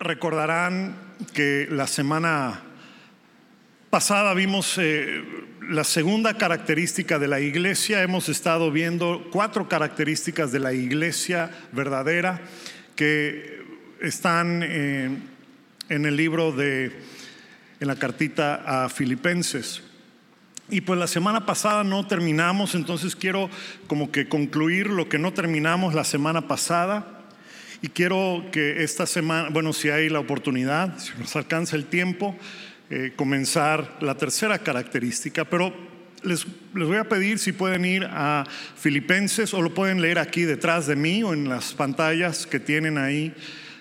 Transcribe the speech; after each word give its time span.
Recordarán 0.00 0.94
que 1.34 1.66
la 1.72 1.88
semana 1.88 2.62
pasada 3.90 4.32
vimos 4.32 4.78
eh, 4.78 5.24
la 5.68 5.82
segunda 5.82 6.34
característica 6.34 7.18
de 7.18 7.26
la 7.26 7.40
iglesia. 7.40 8.02
Hemos 8.02 8.28
estado 8.28 8.70
viendo 8.70 9.28
cuatro 9.32 9.68
características 9.68 10.52
de 10.52 10.60
la 10.60 10.72
iglesia 10.72 11.50
verdadera 11.72 12.40
que 12.94 13.60
están 14.00 14.62
en 14.62 15.20
el 15.88 16.16
libro 16.16 16.52
de, 16.52 16.92
en 17.80 17.88
la 17.88 17.96
cartita 17.96 18.84
a 18.84 18.88
Filipenses. 18.88 19.82
Y 20.70 20.82
pues 20.82 20.96
la 20.96 21.08
semana 21.08 21.44
pasada 21.44 21.82
no 21.82 22.06
terminamos, 22.06 22.76
entonces 22.76 23.16
quiero 23.16 23.50
como 23.88 24.12
que 24.12 24.28
concluir 24.28 24.86
lo 24.90 25.08
que 25.08 25.18
no 25.18 25.32
terminamos 25.32 25.94
la 25.94 26.04
semana 26.04 26.46
pasada. 26.46 27.17
Y 27.80 27.88
quiero 27.88 28.44
que 28.50 28.82
esta 28.82 29.06
semana, 29.06 29.50
bueno, 29.50 29.72
si 29.72 29.88
hay 29.88 30.08
la 30.08 30.18
oportunidad, 30.18 30.98
si 30.98 31.12
nos 31.18 31.36
alcanza 31.36 31.76
el 31.76 31.86
tiempo, 31.86 32.36
eh, 32.90 33.12
comenzar 33.14 33.98
la 34.00 34.16
tercera 34.16 34.58
característica, 34.58 35.44
pero 35.44 35.72
les, 36.24 36.44
les, 36.74 36.88
voy 36.88 36.96
a 36.96 37.04
pedir 37.04 37.38
si 37.38 37.52
pueden 37.52 37.84
ir 37.84 38.04
a 38.10 38.44
Filipenses 38.76 39.54
o 39.54 39.62
lo 39.62 39.74
pueden 39.74 40.00
leer 40.00 40.18
aquí 40.18 40.42
detrás 40.42 40.86
de 40.88 40.96
mí 40.96 41.22
o 41.22 41.32
en 41.32 41.48
las 41.48 41.74
pantallas 41.74 42.46
que 42.46 42.58
tienen 42.58 42.98
ahí 42.98 43.32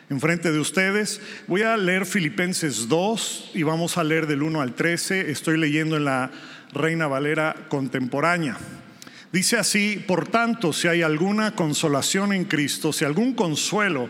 enfrente 0.10 0.52
de 0.52 0.60
ustedes. 0.60 1.20
Voy 1.48 1.64
a 1.64 1.76
leer 1.76 2.06
Filipenses 2.06 2.88
2 2.88 3.52
y 3.56 3.64
vamos 3.64 3.98
a 3.98 4.04
leer 4.04 4.28
del 4.28 4.44
1 4.44 4.62
al 4.62 4.74
13. 4.76 5.32
Estoy 5.32 5.58
leyendo 5.58 5.98
en 5.98 6.06
la 6.06 6.32
Reina 6.74 7.08
Valera 7.08 7.56
contemporánea. 7.70 8.58
Dice 9.32 9.58
así, 9.58 10.04
por 10.08 10.28
tanto, 10.28 10.72
si 10.72 10.88
hay 10.88 11.02
alguna 11.02 11.54
consolación 11.56 12.32
en 12.32 12.46
Cristo, 12.46 12.94
si 12.94 13.04
algún 13.04 13.34
consuelo 13.34 14.10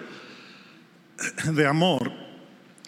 de 1.51 1.65
amor, 1.65 2.11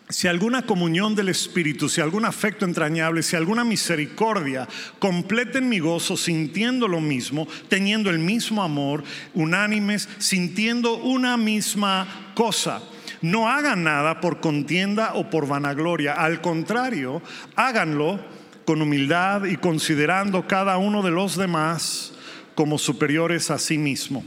si 0.10 0.28
alguna 0.28 0.64
comunión 0.64 1.16
del 1.16 1.30
Espíritu, 1.30 1.90
si 1.90 2.02
algún 2.02 2.26
afecto 2.26 2.66
entrañable, 2.66 3.24
si 3.24 3.36
alguna 3.36 3.64
misericordia, 3.64 4.68
completen 5.00 5.70
mi 5.70 5.80
gozo 5.80 6.18
sintiendo 6.18 6.88
lo 6.88 7.02
mismo, 7.02 7.48
teniendo 7.68 8.10
el 8.10 8.20
mismo 8.20 8.64
amor, 8.64 9.04
unánimes, 9.34 10.08
sintiendo 10.20 10.98
una 10.98 11.36
misma 11.38 12.32
cosa. 12.36 12.82
No 13.22 13.50
hagan 13.50 13.84
nada 13.84 14.22
por 14.22 14.40
contienda 14.40 15.14
o 15.16 15.30
por 15.30 15.48
vanagloria, 15.48 16.14
al 16.14 16.42
contrario, 16.42 17.22
háganlo 17.56 18.20
con 18.66 18.82
humildad 18.82 19.46
y 19.46 19.58
considerando 19.58 20.48
cada 20.48 20.78
uno 20.78 21.02
de 21.02 21.12
los 21.12 21.36
demás 21.36 22.14
como 22.60 22.78
superiores 22.78 23.52
a 23.52 23.58
sí 23.58 23.78
mismo. 23.78 24.22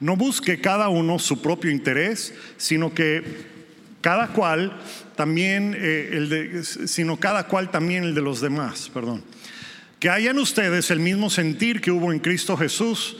No 0.00 0.16
busque 0.16 0.60
cada 0.60 0.88
uno 0.88 1.20
su 1.20 1.40
propio 1.40 1.70
interés, 1.70 2.34
sino 2.56 2.92
que 2.92 3.22
cada 4.00 4.32
cual 4.32 4.76
también 5.14 5.72
eh, 5.78 6.10
el 6.14 6.28
de, 6.28 6.64
sino 6.64 7.16
cada 7.16 7.46
cual 7.46 7.70
también 7.70 8.02
el 8.02 8.12
de 8.16 8.22
los 8.22 8.40
demás, 8.40 8.90
perdón. 8.92 9.22
Que 10.00 10.10
hayan 10.10 10.36
ustedes 10.40 10.90
el 10.90 10.98
mismo 10.98 11.30
sentir 11.30 11.80
que 11.80 11.92
hubo 11.92 12.12
en 12.12 12.18
Cristo 12.18 12.56
Jesús, 12.56 13.18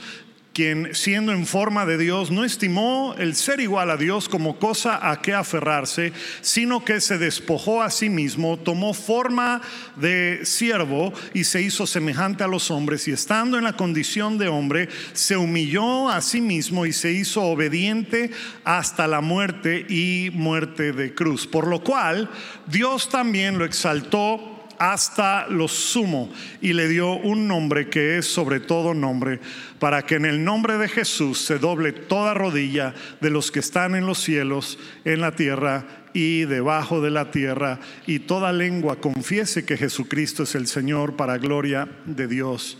quien 0.57 0.95
siendo 0.95 1.33
en 1.33 1.45
forma 1.45 1.85
de 1.85 1.99
Dios 1.99 2.31
no 2.31 2.43
estimó 2.43 3.13
el 3.19 3.35
ser 3.35 3.59
igual 3.59 3.91
a 3.91 3.95
Dios 3.95 4.27
como 4.27 4.57
cosa 4.57 5.11
a 5.11 5.21
que 5.21 5.35
aferrarse, 5.35 6.13
sino 6.41 6.83
que 6.83 6.99
se 6.99 7.19
despojó 7.19 7.83
a 7.83 7.91
sí 7.91 8.09
mismo, 8.09 8.57
tomó 8.57 8.95
forma 8.95 9.61
de 9.97 10.39
siervo 10.45 11.13
y 11.35 11.43
se 11.43 11.61
hizo 11.61 11.85
semejante 11.85 12.43
a 12.43 12.47
los 12.47 12.71
hombres 12.71 13.07
y 13.07 13.11
estando 13.11 13.59
en 13.59 13.65
la 13.65 13.77
condición 13.77 14.39
de 14.39 14.47
hombre, 14.47 14.89
se 15.13 15.37
humilló 15.37 16.09
a 16.09 16.21
sí 16.21 16.41
mismo 16.41 16.87
y 16.87 16.91
se 16.91 17.11
hizo 17.11 17.43
obediente 17.43 18.31
hasta 18.63 19.05
la 19.05 19.21
muerte 19.21 19.85
y 19.87 20.31
muerte 20.33 20.91
de 20.91 21.13
cruz. 21.13 21.45
Por 21.45 21.67
lo 21.67 21.83
cual 21.83 22.31
Dios 22.65 23.09
también 23.09 23.59
lo 23.59 23.65
exaltó 23.65 24.56
hasta 24.79 25.47
lo 25.47 25.67
sumo 25.67 26.31
y 26.61 26.73
le 26.73 26.87
dio 26.87 27.13
un 27.13 27.47
nombre 27.47 27.89
que 27.89 28.17
es 28.17 28.25
sobre 28.25 28.59
todo 28.59 28.93
nombre, 28.93 29.39
para 29.79 30.03
que 30.03 30.15
en 30.15 30.25
el 30.25 30.43
nombre 30.43 30.77
de 30.77 30.87
Jesús 30.87 31.39
se 31.39 31.59
doble 31.59 31.91
toda 31.91 32.33
rodilla 32.33 32.93
de 33.21 33.29
los 33.29 33.51
que 33.51 33.59
están 33.59 33.95
en 33.95 34.05
los 34.05 34.19
cielos, 34.19 34.79
en 35.05 35.21
la 35.21 35.31
tierra 35.31 35.85
y 36.13 36.45
debajo 36.45 37.01
de 37.01 37.11
la 37.11 37.31
tierra, 37.31 37.79
y 38.05 38.19
toda 38.19 38.51
lengua 38.51 38.99
confiese 38.99 39.65
que 39.65 39.77
Jesucristo 39.77 40.43
es 40.43 40.55
el 40.55 40.67
Señor 40.67 41.15
para 41.15 41.37
gloria 41.37 41.87
de 42.05 42.27
Dios 42.27 42.77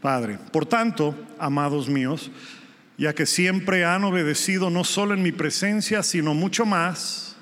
Padre. 0.00 0.38
Por 0.52 0.66
tanto, 0.66 1.14
amados 1.38 1.88
míos, 1.88 2.30
ya 2.98 3.14
que 3.14 3.26
siempre 3.26 3.84
han 3.84 4.04
obedecido 4.04 4.70
no 4.70 4.84
solo 4.84 5.14
en 5.14 5.22
mi 5.22 5.32
presencia, 5.32 6.02
sino 6.02 6.32
mucho 6.32 6.64
más, 6.64 7.36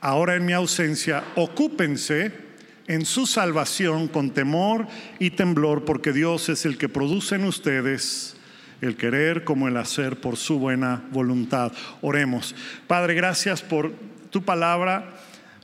ahora 0.00 0.36
en 0.36 0.46
mi 0.46 0.52
ausencia, 0.52 1.24
ocúpense 1.34 2.45
en 2.88 3.04
su 3.04 3.26
salvación 3.26 4.08
con 4.08 4.30
temor 4.30 4.86
y 5.18 5.30
temblor, 5.30 5.84
porque 5.84 6.12
Dios 6.12 6.48
es 6.48 6.64
el 6.64 6.78
que 6.78 6.88
produce 6.88 7.34
en 7.34 7.44
ustedes 7.44 8.36
el 8.80 8.96
querer 8.96 9.44
como 9.44 9.68
el 9.68 9.76
hacer 9.76 10.20
por 10.20 10.36
su 10.36 10.58
buena 10.58 11.04
voluntad. 11.10 11.72
Oremos. 12.02 12.54
Padre, 12.86 13.14
gracias 13.14 13.62
por 13.62 13.92
tu 14.30 14.42
palabra. 14.42 15.14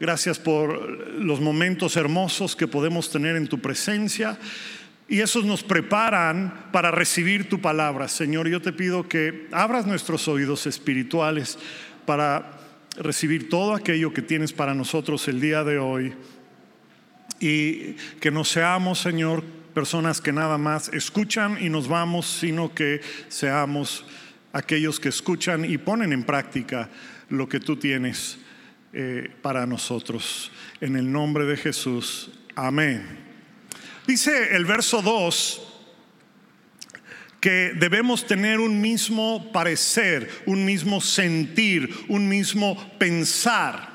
Gracias 0.00 0.38
por 0.38 0.88
los 1.18 1.40
momentos 1.40 1.96
hermosos 1.96 2.56
que 2.56 2.66
podemos 2.66 3.10
tener 3.10 3.36
en 3.36 3.46
tu 3.46 3.60
presencia. 3.60 4.38
Y 5.08 5.20
esos 5.20 5.44
nos 5.44 5.62
preparan 5.62 6.70
para 6.72 6.90
recibir 6.90 7.48
tu 7.48 7.60
palabra. 7.60 8.08
Señor, 8.08 8.48
yo 8.48 8.60
te 8.60 8.72
pido 8.72 9.08
que 9.08 9.46
abras 9.52 9.86
nuestros 9.86 10.26
oídos 10.26 10.66
espirituales 10.66 11.58
para 12.06 12.50
recibir 12.96 13.48
todo 13.48 13.74
aquello 13.74 14.12
que 14.12 14.22
tienes 14.22 14.52
para 14.52 14.74
nosotros 14.74 15.28
el 15.28 15.40
día 15.40 15.64
de 15.64 15.78
hoy 15.78 16.14
y 17.42 17.96
que 18.20 18.30
no 18.30 18.44
seamos, 18.44 19.00
Señor, 19.00 19.42
personas 19.74 20.20
que 20.20 20.32
nada 20.32 20.58
más 20.58 20.88
escuchan 20.88 21.58
y 21.60 21.68
nos 21.68 21.88
vamos, 21.88 22.26
sino 22.26 22.72
que 22.72 23.00
seamos 23.28 24.04
aquellos 24.52 25.00
que 25.00 25.08
escuchan 25.08 25.64
y 25.64 25.76
ponen 25.76 26.12
en 26.12 26.22
práctica 26.22 26.88
lo 27.30 27.48
que 27.48 27.58
tú 27.58 27.76
tienes 27.76 28.38
eh, 28.92 29.28
para 29.42 29.66
nosotros. 29.66 30.52
En 30.80 30.94
el 30.94 31.10
nombre 31.10 31.44
de 31.44 31.56
Jesús, 31.56 32.30
amén. 32.54 33.18
Dice 34.06 34.54
el 34.54 34.64
verso 34.64 35.02
2 35.02 35.68
que 37.40 37.72
debemos 37.74 38.24
tener 38.24 38.60
un 38.60 38.80
mismo 38.80 39.50
parecer, 39.50 40.30
un 40.46 40.64
mismo 40.64 41.00
sentir, 41.00 41.92
un 42.06 42.28
mismo 42.28 42.76
pensar. 42.98 43.91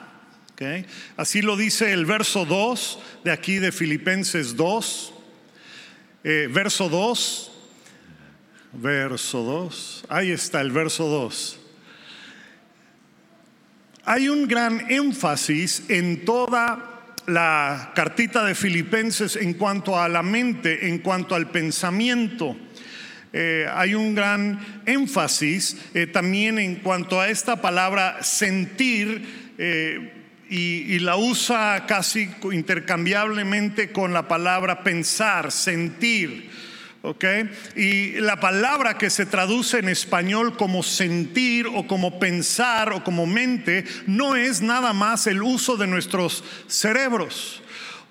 Así 1.17 1.43
lo 1.43 1.55
dice 1.55 1.93
el 1.93 2.07
verso 2.07 2.43
2 2.43 2.99
de 3.23 3.31
aquí 3.31 3.59
de 3.59 3.71
Filipenses 3.71 4.55
2. 4.55 5.13
Eh, 6.23 6.49
verso 6.51 6.89
2. 6.89 7.51
Verso 8.73 9.43
2. 9.43 10.05
Ahí 10.09 10.31
está 10.31 10.61
el 10.61 10.71
verso 10.71 11.07
2. 11.07 11.59
Hay 14.05 14.29
un 14.29 14.47
gran 14.47 14.89
énfasis 14.89 15.83
en 15.89 16.25
toda 16.25 17.13
la 17.27 17.91
cartita 17.93 18.43
de 18.43 18.55
Filipenses 18.55 19.35
en 19.35 19.53
cuanto 19.53 19.99
a 19.99 20.09
la 20.09 20.23
mente, 20.23 20.87
en 20.87 20.99
cuanto 20.99 21.35
al 21.35 21.51
pensamiento. 21.51 22.57
Eh, 23.31 23.67
hay 23.71 23.93
un 23.93 24.15
gran 24.15 24.81
énfasis 24.87 25.77
eh, 25.93 26.07
también 26.07 26.57
en 26.57 26.77
cuanto 26.77 27.21
a 27.21 27.29
esta 27.29 27.61
palabra 27.61 28.23
sentir 28.23 29.45
y, 30.49 30.99
la 30.99 31.15
usa 31.15 31.85
casi 31.87 32.29
intercambiablemente 32.51 33.91
con 33.91 34.13
la 34.13 34.27
palabra 34.27 34.83
pensar, 34.83 35.51
sentir. 35.51 36.49
¿ok? 37.01 37.25
Y 37.75 38.19
la 38.19 38.39
palabra 38.39 38.97
que 38.97 39.09
se 39.09 39.25
traduce 39.25 39.79
en 39.79 39.89
español 39.89 40.57
como 40.57 40.83
sentir 40.83 41.67
o 41.67 41.87
como 41.87 42.19
pensar 42.19 42.91
o 42.93 43.03
como 43.03 43.25
mente 43.25 43.85
no 44.05 44.35
es 44.35 44.61
nada 44.61 44.93
más 44.93 45.27
el 45.27 45.41
uso 45.43 45.77
de 45.77 45.87
nuestros 45.87 46.43
cerebros. 46.67 47.61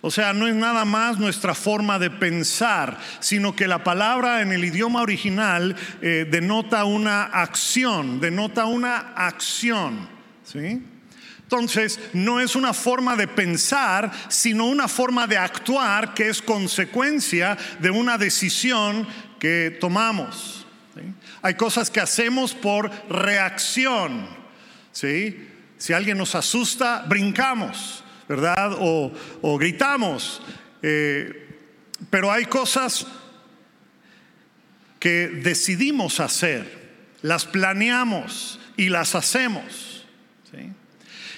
O 0.02 0.10
sea, 0.10 0.32
no 0.32 0.46
es 0.46 0.54
nada 0.54 0.84
más 0.84 1.18
nuestra 1.18 1.54
forma 1.54 1.98
de 1.98 2.10
pensar, 2.10 2.98
sino 3.18 3.56
que 3.56 3.66
la 3.66 3.82
palabra 3.82 4.40
en 4.40 4.52
el 4.52 4.64
idioma 4.64 5.02
original 5.02 5.74
eh, 6.00 6.26
denota 6.30 6.84
una 6.84 7.24
acción, 7.24 8.20
denota 8.20 8.66
una 8.66 9.14
acción. 9.16 10.08
¿Sí? 10.44 10.80
Entonces, 11.46 12.00
no 12.12 12.40
es 12.40 12.56
una 12.56 12.74
forma 12.74 13.14
de 13.14 13.28
pensar, 13.28 14.10
sino 14.28 14.66
una 14.66 14.88
forma 14.88 15.28
de 15.28 15.38
actuar 15.38 16.12
que 16.12 16.28
es 16.28 16.42
consecuencia 16.42 17.56
de 17.78 17.88
una 17.88 18.18
decisión 18.18 19.06
que 19.38 19.78
tomamos. 19.80 20.66
Hay 21.42 21.54
cosas 21.54 21.88
que 21.88 22.00
hacemos 22.00 22.52
por 22.52 22.90
reacción. 23.08 24.26
¿sí? 24.90 25.48
Si 25.78 25.92
alguien 25.92 26.18
nos 26.18 26.34
asusta, 26.34 27.04
brincamos, 27.08 28.02
¿verdad? 28.28 28.72
O, 28.80 29.12
gritamos. 29.56 30.42
Eh, 30.82 31.60
pero 32.10 32.32
hay 32.32 32.46
cosas 32.46 33.06
que 34.98 35.28
decidimos 35.28 36.18
hacer, 36.18 36.96
las 37.22 37.44
planeamos 37.44 38.58
y 38.76 38.88
las 38.88 39.14
hacemos. 39.14 39.95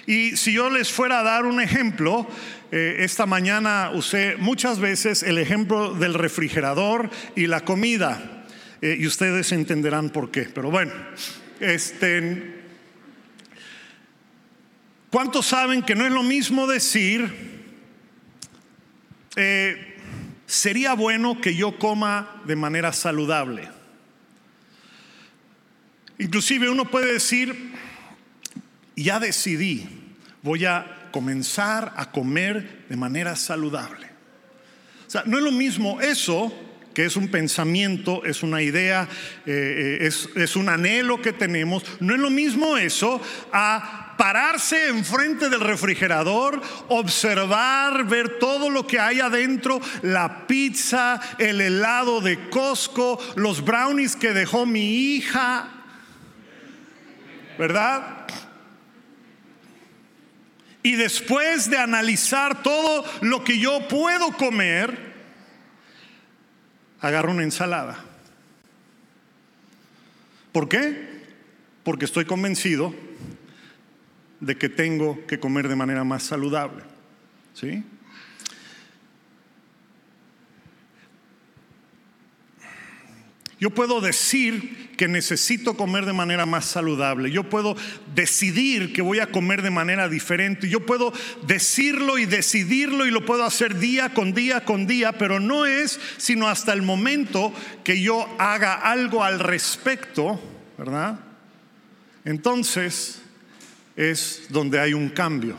Y 0.09 0.39
si 0.39 0.55
yo 0.55 0.71
les 0.71 0.91
fuera 0.91 1.21
a 1.21 1.23
dar 1.23 1.45
un 1.45 1.61
ejemplo, 1.61 2.27
eh, 2.73 2.97
esta 3.01 3.27
mañana 3.27 3.91
usé 3.93 4.37
muchas 4.39 4.79
veces 4.79 5.23
el 5.23 5.37
ejemplo 5.37 5.93
del 5.93 6.15
refrigerador 6.15 7.11
y 7.37 7.47
la 7.47 7.61
comida. 7.61 8.47
Eh, 8.81 8.97
y 8.99 9.07
ustedes 9.07 9.53
entenderán 9.53 10.09
por 10.09 10.31
qué. 10.31 10.45
Pero 10.45 10.71
bueno, 10.71 10.95
este, 11.61 12.55
¿cuántos 15.11 15.45
saben 15.45 15.83
que 15.83 15.95
no 15.95 16.07
es 16.07 16.13
lo 16.13 16.23
mismo 16.23 16.67
decir, 16.67 17.31
eh, 19.37 19.95
sería 20.47 20.95
bueno 20.95 21.39
que 21.39 21.55
yo 21.55 21.79
coma 21.79 22.41
de 22.47 22.57
manera 22.57 22.95
saludable? 22.95 23.69
Inclusive 26.19 26.71
uno 26.71 26.91
puede 26.91 27.13
decir, 27.13 27.75
ya 28.97 29.21
decidí, 29.21 29.98
voy 30.43 30.65
a 30.65 31.11
comenzar 31.13 31.93
a 31.97 32.11
comer 32.11 32.85
de 32.89 32.97
manera 32.97 33.37
saludable. 33.37 34.07
O 35.07 35.11
sea, 35.11 35.23
no 35.25 35.39
es 35.39 35.45
lo 35.45 35.53
mismo 35.53 36.01
eso 36.01 36.53
que 36.99 37.05
es 37.05 37.17
un 37.17 37.29
pensamiento, 37.29 38.25
es 38.25 38.43
una 38.43 38.61
idea, 38.61 39.09
eh, 39.47 39.99
eh, 40.01 40.11
es, 40.35 40.57
un 40.57 40.69
anhelo 40.69 41.23
que 41.23 41.33
tenemos. 41.33 41.85
No 42.01 42.13
es 42.13 42.21
lo 42.21 42.29
mismo 42.29 42.77
eso 42.77 43.21
a 43.53 44.17
pararse 44.19 44.89
enfrente 44.89 45.49
del 45.49 45.61
refrigerador, 45.61 46.61
observar, 46.89 48.05
ver 48.07 48.41
todo 48.41 48.69
lo 48.69 48.85
que 48.85 48.99
hay 48.99 49.21
adentro, 49.21 49.81
la 50.03 50.49
pizza, 50.49 51.21
el 51.39 51.61
helado 51.61 52.21
de 52.21 52.51
Costco, 52.51 53.21
los 53.37 53.65
brownies 53.65 54.17
que 54.17 54.33
dejó 54.33 54.67
mi 54.67 55.15
hija, 55.15 55.69
¿verdad? 57.57 58.18
Y 60.89 60.97
después 60.97 61.69
de 61.69 61.77
analizar 61.77 62.63
todo 62.63 63.05
lo 63.21 63.45
que 63.45 63.59
yo 63.59 63.87
puedo 63.89 64.33
comer, 64.33 64.99
agarro 66.99 67.31
una 67.31 67.43
ensalada. 67.43 68.03
¿Por 70.51 70.67
qué? 70.67 71.27
Porque 71.85 72.07
estoy 72.07 72.25
convencido 72.25 72.95
de 74.41 74.57
que 74.57 74.71
tengo 74.71 75.27
que 75.27 75.39
comer 75.39 75.69
de 75.69 75.77
manera 75.77 76.05
más 76.05 76.23
saludable. 76.23 76.85
¿Sí? 77.53 77.85
Yo 83.61 83.71
puedo 83.71 84.01
decir 84.01 84.89
que 84.97 85.09
necesito 85.09 85.77
comer 85.77 86.07
de 86.07 86.13
manera 86.13 86.47
más 86.47 86.65
saludable. 86.65 87.33
Yo 87.33 87.45
puedo 87.45 87.77
decidir 88.15 88.93
que 88.93 89.03
voy 89.03 89.19
a 89.19 89.33
comer 89.33 89.63
de 89.63 89.71
manera 89.71 90.09
diferente. 90.09 90.69
Yo 90.69 90.87
puedo 90.87 91.13
decirlo 91.47 92.19
y 92.19 92.27
decidirlo 92.27 93.05
y 93.05 93.11
lo 93.11 93.25
puedo 93.25 93.45
hacer 93.45 93.79
día 93.79 94.15
con 94.15 94.33
día 94.33 94.65
con 94.65 94.87
día, 94.87 95.13
pero 95.13 95.41
no 95.41 95.67
es 95.67 95.99
sino 96.19 96.49
hasta 96.49 96.73
el 96.73 96.83
momento 96.83 97.53
que 97.83 98.01
yo 98.01 98.29
haga 98.39 98.75
algo 98.75 99.25
al 99.25 99.41
respecto, 99.41 100.41
¿verdad? 100.77 101.19
Entonces 102.25 103.23
es 103.97 104.47
donde 104.51 104.79
hay 104.79 104.95
un 104.95 105.09
cambio 105.09 105.57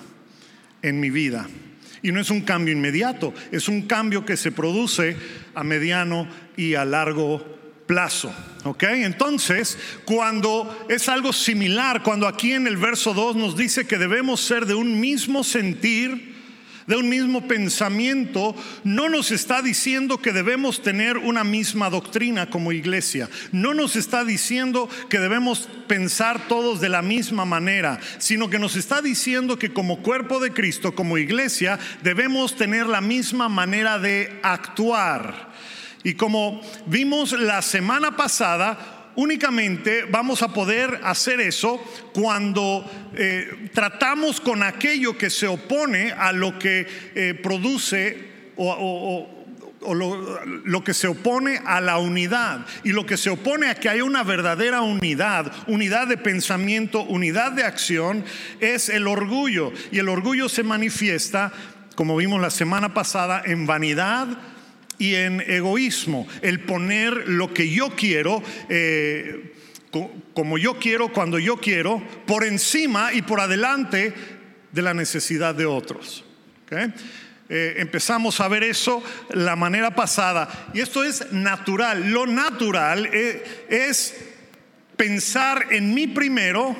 en 0.82 1.02
mi 1.02 1.10
vida. 1.10 1.50
Y 2.02 2.14
no 2.14 2.22
es 2.22 2.30
un 2.30 2.42
cambio 2.42 2.74
inmediato, 2.74 3.34
es 3.52 3.68
un 3.68 3.82
cambio 3.82 4.26
que 4.26 4.38
se 4.38 4.54
produce 4.54 5.18
a 5.54 5.66
mediano 5.66 6.30
y 6.56 6.76
a 6.76 6.86
largo 6.86 7.40
plazo. 7.40 7.59
¿Ok? 8.66 8.84
Entonces, 8.84 9.78
cuando 10.06 10.86
es 10.90 11.10
algo 11.10 11.34
similar, 11.34 12.04
cuando 12.04 12.28
aquí 12.28 12.54
en 12.54 12.68
el 12.68 12.78
verso 12.78 13.16
2 13.16 13.36
nos 13.36 13.58
dice 13.58 13.88
que 13.88 13.98
debemos 13.98 14.42
ser 14.42 14.68
de 14.68 14.76
un 14.76 15.00
mismo 15.00 15.44
sentir, 15.44 16.38
de 16.86 16.96
un 16.96 17.10
mismo 17.10 17.48
pensamiento, 17.48 18.56
no 18.84 19.10
nos 19.10 19.32
está 19.32 19.64
diciendo 19.64 20.20
que 20.20 20.34
debemos 20.34 20.84
tener 20.84 21.18
una 21.18 21.44
misma 21.44 21.90
doctrina 21.90 22.50
como 22.52 22.72
iglesia. 22.72 23.28
No 23.52 23.74
nos 23.74 23.96
está 23.96 24.24
diciendo 24.24 24.88
que 25.10 25.20
debemos 25.20 25.68
pensar 25.88 26.48
todos 26.48 26.82
de 26.82 26.90
la 26.90 27.02
misma 27.02 27.46
manera, 27.46 28.00
sino 28.20 28.52
que 28.52 28.60
nos 28.60 28.76
está 28.76 29.02
diciendo 29.02 29.58
que 29.58 29.74
como 29.74 30.04
cuerpo 30.04 30.40
de 30.40 30.52
Cristo, 30.52 30.94
como 30.94 31.18
iglesia, 31.18 31.80
debemos 32.04 32.56
tener 32.56 32.86
la 32.86 33.02
misma 33.02 33.50
manera 33.50 33.98
de 33.98 34.40
actuar. 34.44 35.49
Y 36.04 36.14
como 36.14 36.62
vimos 36.86 37.34
la 37.34 37.62
semana 37.62 38.16
pasada, 38.16 39.00
únicamente 39.16 40.06
vamos 40.10 40.42
a 40.42 40.54
poder 40.54 41.02
hacer 41.04 41.42
eso 41.42 41.84
cuando 42.14 42.90
eh, 43.14 43.70
tratamos 43.74 44.40
con 44.40 44.64
aquello 44.64 45.18
que 45.18 45.30
se 45.30 45.48
opone 45.48 46.12
a 46.12 46.32
lo 46.32 46.58
que 46.58 46.88
eh, 47.16 47.34
produce 47.34 48.30
o, 48.56 49.28
lo, 49.94 50.46
lo, 50.46 50.84
que 50.84 50.94
se 50.94 51.08
opone 51.08 51.62
a 51.66 51.80
la 51.82 51.98
unidad 51.98 52.66
y 52.84 52.92
lo 52.92 53.06
que 53.06 53.18
se 53.18 53.30
opone 53.30 53.68
a 53.68 53.76
que 53.76 53.90
haya 53.90 54.04
una 54.04 54.24
verdadera 54.24 54.82
unidad, 54.82 55.52
unidad 55.68 56.08
de 56.08 56.18
pensamiento, 56.18 57.04
unidad 57.04 57.54
de 57.54 57.64
acción, 57.64 58.26
es 58.60 58.90
el 58.90 59.08
orgullo. 59.08 59.72
Y 59.92 60.00
el 60.00 60.10
orgullo 60.10 60.50
se 60.50 60.64
manifiesta, 60.64 61.54
como 61.96 62.18
vimos 62.18 62.42
la 62.42 62.50
semana 62.50 62.94
pasada, 62.94 63.42
en 63.46 63.66
vanidad, 63.66 64.28
y 65.00 65.16
en 65.16 65.42
egoísmo, 65.42 66.28
el 66.42 66.60
poner 66.60 67.28
lo 67.30 67.52
que 67.54 67.70
yo 67.70 67.96
quiero, 67.96 68.44
eh, 68.68 69.54
como 70.34 70.58
yo 70.60 70.78
quiero, 70.78 71.12
cuando 71.12 71.40
yo 71.40 71.58
quiero, 71.58 72.04
por 72.28 72.44
encima 72.44 73.12
y 73.14 73.24
por 73.24 73.40
adelante 73.40 74.14
de 74.72 74.82
la 74.82 74.94
necesidad 74.94 75.56
de 75.56 75.66
otros. 75.66 76.24
Eh, 77.52 77.76
empezamos 77.78 78.40
a 78.42 78.48
ver 78.48 78.64
eso 78.64 79.02
la 79.32 79.56
manera 79.56 79.96
pasada. 79.96 80.70
Y 80.74 80.82
esto 80.82 81.04
es 81.04 81.32
natural. 81.32 82.12
Lo 82.12 82.28
natural 82.28 83.10
eh, 83.12 83.66
es 83.70 84.16
pensar 84.96 85.68
en 85.72 85.94
mí 85.94 86.06
primero 86.08 86.76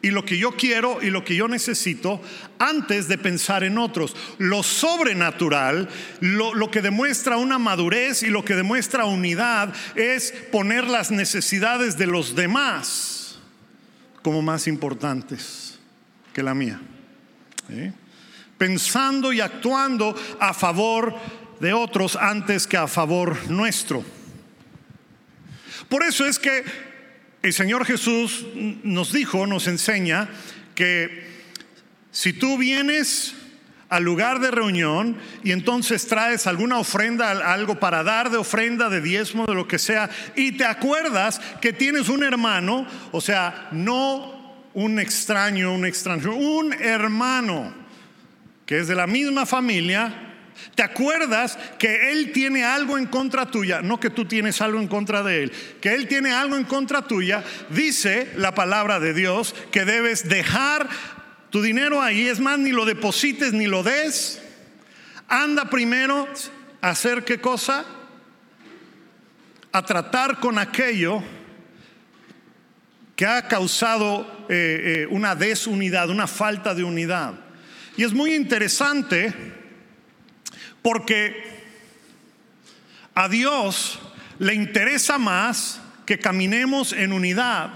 y 0.00 0.10
lo 0.10 0.24
que 0.24 0.38
yo 0.38 0.52
quiero 0.52 1.02
y 1.02 1.10
lo 1.10 1.24
que 1.24 1.34
yo 1.34 1.48
necesito 1.48 2.20
antes 2.58 3.08
de 3.08 3.18
pensar 3.18 3.64
en 3.64 3.78
otros. 3.78 4.14
Lo 4.38 4.62
sobrenatural, 4.62 5.88
lo, 6.20 6.70
que 6.70 6.82
demuestra 6.82 7.36
una 7.36 7.58
madurez 7.58 8.22
y 8.22 8.28
lo 8.28 8.44
que 8.44 8.54
demuestra 8.54 9.04
unidad 9.04 9.74
es 9.96 10.32
poner 10.52 10.86
las 10.86 11.10
necesidades 11.10 11.98
de 11.98 12.06
los 12.06 12.36
demás 12.36 13.38
como 14.22 14.42
más 14.42 14.66
importantes 14.66 15.78
que 16.32 16.42
la 16.42 16.54
mía. 16.54 16.80
Pensando 18.56 19.32
y 19.32 19.40
actuando 19.40 20.14
a 20.38 20.54
favor 20.54 21.14
de 21.60 21.72
otros 21.72 22.16
antes 22.16 22.66
que 22.66 22.76
a 22.76 22.86
favor 22.86 23.36
nuestro. 23.50 24.04
Por 25.88 26.02
eso 26.02 26.26
es 26.26 26.38
que 26.38 26.87
el 27.42 27.52
Señor 27.52 27.84
Jesús 27.84 28.46
nos 28.82 29.12
dijo, 29.12 29.46
nos 29.46 29.66
enseña 29.66 30.28
que 30.74 31.26
si 32.10 32.32
tú 32.32 32.58
vienes 32.58 33.34
al 33.88 34.04
lugar 34.04 34.40
de 34.40 34.50
reunión 34.50 35.16
y 35.42 35.52
entonces 35.52 36.06
traes 36.06 36.46
alguna 36.46 36.78
ofrenda, 36.78 37.30
algo 37.52 37.78
para 37.78 38.02
dar 38.02 38.30
de 38.30 38.36
ofrenda, 38.36 38.88
de 38.88 39.00
diezmo, 39.00 39.46
de 39.46 39.54
lo 39.54 39.66
que 39.66 39.78
sea, 39.78 40.10
y 40.36 40.52
te 40.52 40.64
acuerdas 40.64 41.40
que 41.60 41.72
tienes 41.72 42.08
un 42.08 42.22
hermano, 42.22 42.86
o 43.12 43.20
sea, 43.20 43.68
no 43.72 44.66
un 44.74 44.98
extraño, 44.98 45.74
un 45.74 45.86
extraño, 45.86 46.34
un 46.34 46.72
hermano 46.74 47.72
que 48.66 48.80
es 48.80 48.88
de 48.88 48.94
la 48.94 49.06
misma 49.06 49.46
familia, 49.46 50.27
¿Te 50.74 50.82
acuerdas 50.82 51.58
que 51.78 52.12
Él 52.12 52.32
tiene 52.32 52.64
algo 52.64 52.98
en 52.98 53.06
contra 53.06 53.46
tuya? 53.46 53.82
No 53.82 53.98
que 53.98 54.10
tú 54.10 54.24
tienes 54.24 54.60
algo 54.60 54.78
en 54.78 54.88
contra 54.88 55.22
de 55.22 55.44
Él, 55.44 55.52
que 55.80 55.94
Él 55.94 56.06
tiene 56.08 56.32
algo 56.32 56.56
en 56.56 56.64
contra 56.64 57.02
tuya. 57.02 57.42
Dice 57.70 58.32
la 58.36 58.54
palabra 58.54 59.00
de 59.00 59.14
Dios 59.14 59.54
que 59.70 59.84
debes 59.84 60.28
dejar 60.28 60.88
tu 61.50 61.62
dinero 61.62 62.02
ahí. 62.02 62.28
Es 62.28 62.40
más, 62.40 62.58
ni 62.58 62.70
lo 62.70 62.84
deposites 62.84 63.52
ni 63.52 63.66
lo 63.66 63.82
des. 63.82 64.40
Anda 65.28 65.68
primero 65.68 66.28
a 66.80 66.90
hacer 66.90 67.24
qué 67.24 67.40
cosa? 67.40 67.84
A 69.72 69.84
tratar 69.84 70.40
con 70.40 70.58
aquello 70.58 71.22
que 73.14 73.26
ha 73.26 73.48
causado 73.48 74.46
eh, 74.48 75.02
eh, 75.02 75.06
una 75.10 75.34
desunidad, 75.34 76.08
una 76.08 76.28
falta 76.28 76.72
de 76.72 76.84
unidad. 76.84 77.34
Y 77.96 78.04
es 78.04 78.12
muy 78.12 78.32
interesante 78.32 79.57
porque 80.88 81.44
a 83.14 83.28
Dios 83.28 83.98
le 84.38 84.54
interesa 84.54 85.18
más 85.18 85.82
que 86.06 86.18
caminemos 86.18 86.94
en 86.94 87.12
unidad 87.12 87.74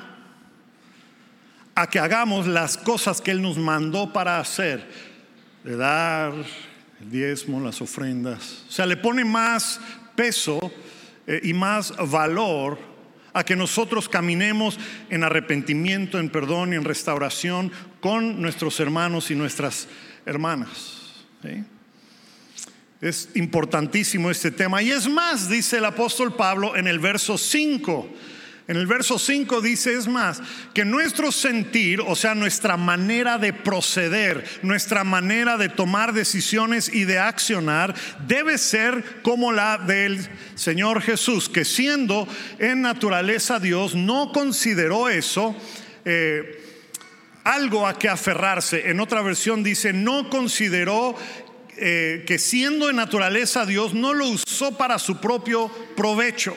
a 1.74 1.90
que 1.90 1.98
hagamos 1.98 2.46
las 2.46 2.78
cosas 2.78 3.20
que 3.20 3.32
Él 3.32 3.42
nos 3.42 3.58
mandó 3.58 4.14
para 4.14 4.40
hacer, 4.40 4.88
de 5.62 5.76
dar 5.76 6.32
el 7.02 7.10
diezmo, 7.10 7.60
las 7.60 7.82
ofrendas. 7.82 8.64
O 8.70 8.72
sea, 8.72 8.86
le 8.86 8.96
pone 8.96 9.26
más 9.26 9.78
peso 10.16 10.72
eh, 11.26 11.38
y 11.42 11.52
más 11.52 11.92
valor 12.10 12.78
a 13.34 13.44
que 13.44 13.56
nosotros 13.56 14.08
caminemos 14.08 14.78
en 15.10 15.22
arrepentimiento, 15.22 16.18
en 16.18 16.30
perdón 16.30 16.72
y 16.72 16.76
en 16.76 16.84
restauración 16.84 17.72
con 18.00 18.40
nuestros 18.40 18.80
hermanos 18.80 19.30
y 19.30 19.34
nuestras 19.34 19.86
hermanas. 20.24 21.26
Es 23.02 23.28
importantísimo 23.34 24.30
este 24.30 24.50
tema. 24.50 24.80
Y 24.82 24.90
es 24.90 25.06
más, 25.06 25.50
dice 25.50 25.76
el 25.76 25.84
apóstol 25.84 26.34
Pablo 26.34 26.76
en 26.76 26.86
el 26.86 26.98
verso 26.98 27.36
5 27.36 28.08
en 28.68 28.76
el 28.76 28.86
verso 28.86 29.18
5 29.18 29.60
dice, 29.60 29.92
es 29.92 30.06
más, 30.06 30.40
que 30.72 30.84
nuestro 30.84 31.32
sentir, 31.32 32.00
o 32.00 32.14
sea, 32.14 32.34
nuestra 32.34 32.76
manera 32.76 33.36
de 33.36 33.52
proceder, 33.52 34.44
nuestra 34.62 35.02
manera 35.02 35.56
de 35.56 35.68
tomar 35.68 36.12
decisiones 36.12 36.88
y 36.88 37.04
de 37.04 37.18
accionar, 37.18 37.94
debe 38.26 38.58
ser 38.58 39.20
como 39.22 39.52
la 39.52 39.78
del 39.78 40.26
Señor 40.54 41.02
Jesús, 41.02 41.48
que 41.48 41.64
siendo 41.64 42.28
en 42.60 42.82
naturaleza 42.82 43.58
Dios, 43.58 43.96
no 43.96 44.30
consideró 44.32 45.08
eso. 45.08 45.56
Eh, 46.04 46.60
algo 47.44 47.86
a 47.86 47.98
que 47.98 48.08
aferrarse. 48.08 48.90
En 48.90 49.00
otra 49.00 49.20
versión 49.20 49.62
dice, 49.62 49.92
no 49.92 50.30
consideró 50.30 51.16
eh, 51.76 52.24
que 52.26 52.38
siendo 52.38 52.90
en 52.90 52.96
naturaleza 52.96 53.66
Dios, 53.66 53.94
no 53.94 54.14
lo 54.14 54.28
usó 54.28 54.76
para 54.76 54.98
su 54.98 55.20
propio 55.20 55.68
provecho 55.96 56.56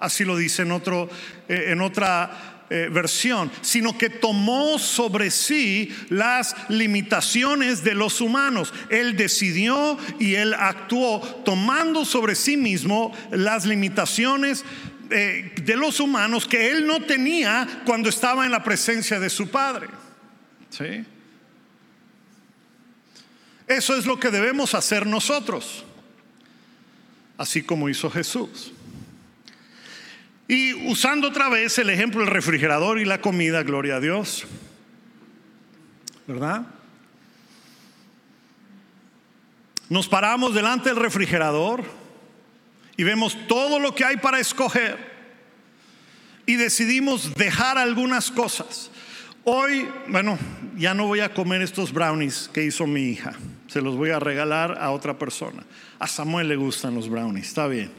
así 0.00 0.24
lo 0.24 0.36
dice 0.36 0.62
en, 0.62 0.72
otro, 0.72 1.08
eh, 1.48 1.66
en 1.68 1.80
otra 1.80 2.64
eh, 2.70 2.88
versión, 2.90 3.50
sino 3.60 3.96
que 3.96 4.08
tomó 4.08 4.78
sobre 4.78 5.30
sí 5.30 5.94
las 6.08 6.56
limitaciones 6.68 7.84
de 7.84 7.94
los 7.94 8.20
humanos. 8.20 8.72
Él 8.88 9.16
decidió 9.16 9.98
y 10.18 10.34
él 10.34 10.54
actuó 10.54 11.20
tomando 11.44 12.04
sobre 12.04 12.34
sí 12.34 12.56
mismo 12.56 13.14
las 13.30 13.66
limitaciones 13.66 14.64
de 15.10 15.74
los 15.76 15.98
humanos 15.98 16.46
que 16.46 16.70
él 16.70 16.86
no 16.86 17.00
tenía 17.00 17.82
cuando 17.84 18.08
estaba 18.08 18.44
en 18.44 18.52
la 18.52 18.62
presencia 18.62 19.18
de 19.18 19.28
su 19.28 19.50
Padre. 19.50 19.88
¿Sí? 20.68 21.04
Eso 23.70 23.96
es 23.96 24.04
lo 24.04 24.18
que 24.18 24.32
debemos 24.32 24.74
hacer 24.74 25.06
nosotros, 25.06 25.84
así 27.38 27.62
como 27.62 27.88
hizo 27.88 28.10
Jesús. 28.10 28.72
Y 30.48 30.90
usando 30.90 31.28
otra 31.28 31.48
vez 31.48 31.78
el 31.78 31.88
ejemplo 31.88 32.18
del 32.18 32.30
refrigerador 32.30 32.98
y 32.98 33.04
la 33.04 33.20
comida, 33.20 33.62
gloria 33.62 33.94
a 33.94 34.00
Dios. 34.00 34.44
¿Verdad? 36.26 36.66
Nos 39.88 40.08
paramos 40.08 40.52
delante 40.52 40.88
del 40.88 40.98
refrigerador 40.98 41.84
y 42.96 43.04
vemos 43.04 43.38
todo 43.46 43.78
lo 43.78 43.94
que 43.94 44.04
hay 44.04 44.16
para 44.16 44.40
escoger 44.40 44.98
y 46.44 46.56
decidimos 46.56 47.34
dejar 47.34 47.78
algunas 47.78 48.32
cosas. 48.32 48.90
Hoy, 49.44 49.88
bueno, 50.08 50.36
ya 50.76 50.92
no 50.92 51.06
voy 51.06 51.20
a 51.20 51.32
comer 51.32 51.62
estos 51.62 51.92
brownies 51.92 52.50
que 52.52 52.64
hizo 52.64 52.84
mi 52.88 53.02
hija. 53.02 53.36
Se 53.70 53.80
los 53.80 53.96
voy 53.96 54.10
a 54.10 54.18
regalar 54.18 54.76
a 54.78 54.90
otra 54.90 55.18
persona. 55.18 55.64
A 55.98 56.06
Samuel 56.06 56.48
le 56.48 56.56
gustan 56.56 56.94
los 56.94 57.08
brownies, 57.08 57.48
está 57.48 57.66
bien 57.66 57.90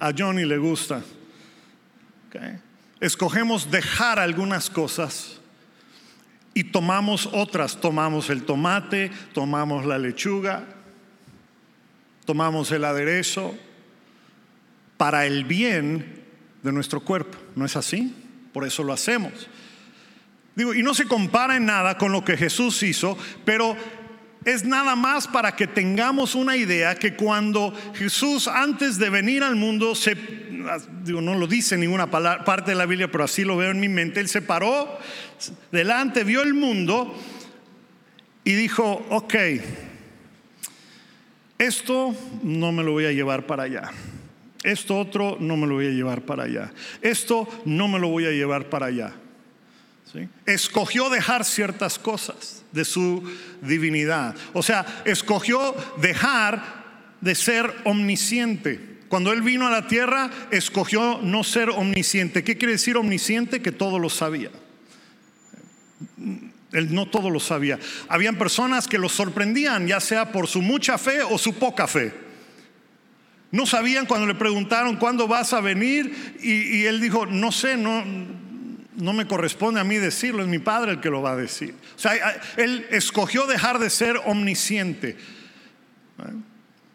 a 0.00 0.12
Johnny 0.16 0.44
le 0.44 0.58
gusta. 0.58 1.02
Escogemos 3.00 3.70
dejar 3.70 4.18
algunas 4.18 4.68
cosas 4.68 5.38
y 6.54 6.64
tomamos 6.64 7.28
otras. 7.32 7.80
Tomamos 7.80 8.30
el 8.30 8.44
tomate, 8.44 9.10
tomamos 9.32 9.86
la 9.86 9.98
lechuga, 9.98 10.64
tomamos 12.24 12.70
el 12.72 12.84
aderezo 12.84 13.56
para 14.96 15.26
el 15.26 15.44
bien 15.44 16.24
de 16.62 16.72
nuestro 16.72 17.00
cuerpo. 17.00 17.38
¿No 17.54 17.64
es 17.64 17.76
así? 17.76 18.14
Por 18.52 18.66
eso 18.66 18.82
lo 18.82 18.92
hacemos. 18.92 19.48
Digo, 20.54 20.74
y 20.74 20.82
no 20.82 20.94
se 20.94 21.06
compara 21.06 21.56
en 21.56 21.66
nada 21.66 21.98
con 21.98 22.12
lo 22.12 22.24
que 22.24 22.36
Jesús 22.36 22.82
hizo, 22.82 23.16
pero 23.44 23.76
es 24.46 24.64
nada 24.64 24.94
más 24.94 25.26
para 25.26 25.56
que 25.56 25.66
tengamos 25.66 26.36
una 26.36 26.56
idea 26.56 26.94
que 26.94 27.14
cuando 27.14 27.74
Jesús 27.94 28.46
antes 28.46 28.96
de 28.96 29.10
venir 29.10 29.42
al 29.42 29.56
mundo 29.56 29.96
se 29.96 30.16
digo, 31.02 31.20
no 31.20 31.34
lo 31.34 31.48
dice 31.48 31.76
ninguna 31.76 32.08
parte 32.08 32.70
de 32.70 32.76
la 32.76 32.86
Biblia, 32.86 33.10
pero 33.10 33.24
así 33.24 33.42
lo 33.42 33.56
veo 33.56 33.72
en 33.72 33.80
mi 33.80 33.88
mente, 33.88 34.20
él 34.20 34.28
se 34.28 34.42
paró 34.42 34.98
delante, 35.72 36.22
vio 36.22 36.42
el 36.42 36.54
mundo 36.54 37.12
y 38.44 38.52
dijo, 38.52 39.04
ok, 39.10 39.34
esto 41.58 42.14
no 42.44 42.70
me 42.70 42.84
lo 42.84 42.92
voy 42.92 43.06
a 43.06 43.12
llevar 43.12 43.46
para 43.46 43.64
allá. 43.64 43.90
Esto 44.62 44.96
otro 44.96 45.38
no 45.40 45.56
me 45.56 45.66
lo 45.66 45.74
voy 45.74 45.88
a 45.88 45.90
llevar 45.90 46.22
para 46.22 46.44
allá. 46.44 46.72
Esto 47.02 47.48
no 47.64 47.88
me 47.88 47.98
lo 47.98 48.08
voy 48.08 48.26
a 48.26 48.30
llevar 48.30 48.68
para 48.68 48.86
allá. 48.86 49.12
Escogió 50.46 51.10
dejar 51.10 51.44
ciertas 51.44 51.98
cosas 51.98 52.64
de 52.72 52.84
su 52.84 53.22
divinidad. 53.62 54.34
O 54.52 54.62
sea, 54.62 55.02
escogió 55.04 55.74
dejar 56.00 56.84
de 57.20 57.34
ser 57.34 57.74
omnisciente. 57.84 58.96
Cuando 59.08 59.32
Él 59.32 59.42
vino 59.42 59.66
a 59.66 59.70
la 59.70 59.86
tierra, 59.86 60.30
escogió 60.50 61.20
no 61.22 61.44
ser 61.44 61.70
omnisciente. 61.70 62.44
¿Qué 62.44 62.56
quiere 62.56 62.72
decir 62.72 62.96
omnisciente? 62.96 63.62
Que 63.62 63.72
todo 63.72 63.98
lo 63.98 64.10
sabía. 64.10 64.50
Él 66.72 66.94
no 66.94 67.06
todo 67.06 67.30
lo 67.30 67.40
sabía. 67.40 67.78
Habían 68.08 68.36
personas 68.36 68.88
que 68.88 68.98
lo 68.98 69.08
sorprendían, 69.08 69.86
ya 69.86 70.00
sea 70.00 70.32
por 70.32 70.48
su 70.48 70.60
mucha 70.60 70.98
fe 70.98 71.22
o 71.22 71.38
su 71.38 71.54
poca 71.54 71.86
fe. 71.86 72.12
No 73.52 73.64
sabían 73.64 74.06
cuando 74.06 74.26
le 74.26 74.34
preguntaron 74.34 74.96
cuándo 74.96 75.28
vas 75.28 75.52
a 75.52 75.60
venir 75.60 76.36
y, 76.42 76.78
y 76.78 76.84
él 76.86 77.00
dijo, 77.00 77.26
no 77.26 77.52
sé, 77.52 77.76
no, 77.76 78.04
no 78.96 79.12
me 79.12 79.26
corresponde 79.26 79.80
a 79.80 79.84
mí 79.84 79.96
decirlo, 79.96 80.42
es 80.42 80.48
mi 80.48 80.58
padre 80.58 80.92
el 80.92 81.00
que 81.00 81.10
lo 81.10 81.22
va 81.22 81.32
a 81.32 81.36
decir. 81.36 81.74
O 81.94 81.98
sea, 81.98 82.40
él 82.56 82.86
escogió 82.90 83.46
dejar 83.46 83.78
de 83.78 83.90
ser 83.90 84.20
omnisciente. 84.24 85.16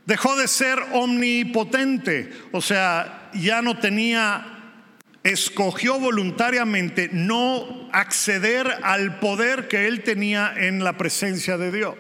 Dejó 0.05 0.35
de 0.35 0.47
ser 0.47 0.79
omnipotente, 0.93 2.33
o 2.51 2.61
sea, 2.61 3.29
ya 3.33 3.61
no 3.61 3.77
tenía, 3.77 4.75
escogió 5.23 5.99
voluntariamente 5.99 7.09
no 7.13 7.87
acceder 7.93 8.67
al 8.81 9.19
poder 9.19 9.67
que 9.67 9.87
él 9.87 10.01
tenía 10.01 10.53
en 10.57 10.83
la 10.83 10.97
presencia 10.97 11.57
de 11.57 11.71
Dios. 11.71 11.95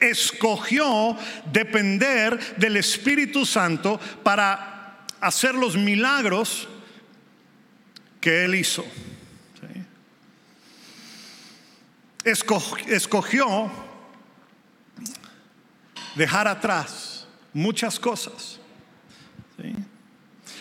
Escogió 0.00 1.16
depender 1.52 2.38
del 2.56 2.76
Espíritu 2.76 3.46
Santo 3.46 4.00
para 4.24 5.06
hacer 5.20 5.54
los 5.54 5.76
milagros 5.76 6.68
que 8.20 8.44
él 8.44 8.56
hizo 8.56 8.84
escogió 12.24 13.70
dejar 16.14 16.48
atrás 16.48 17.26
muchas 17.52 17.98
cosas. 17.98 18.60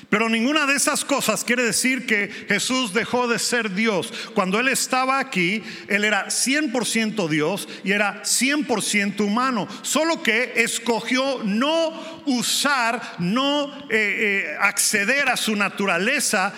Pero 0.10 0.28
ninguna 0.28 0.66
de 0.66 0.76
esas 0.76 1.06
cosas 1.06 1.44
quiere 1.44 1.62
decir 1.64 2.08
que 2.08 2.30
Jesús 2.48 2.94
dejó 2.94 3.28
de 3.28 3.38
ser 3.38 3.76
Dios. 3.76 4.12
Cuando 4.34 4.60
Él 4.60 4.68
estaba 4.68 5.20
aquí, 5.20 5.62
Él 5.88 6.04
era 6.04 6.28
100% 6.28 7.28
Dios 7.30 7.68
y 7.84 7.92
era 7.92 8.24
100% 8.24 9.22
humano. 9.22 9.68
Solo 9.84 10.24
que 10.24 10.54
escogió 10.56 11.44
no 11.44 12.24
usar, 12.26 13.18
no 13.20 13.72
eh, 13.90 13.90
eh, 13.92 14.58
acceder 14.60 15.30
a 15.30 15.38
su 15.38 15.56
naturaleza 15.56 16.54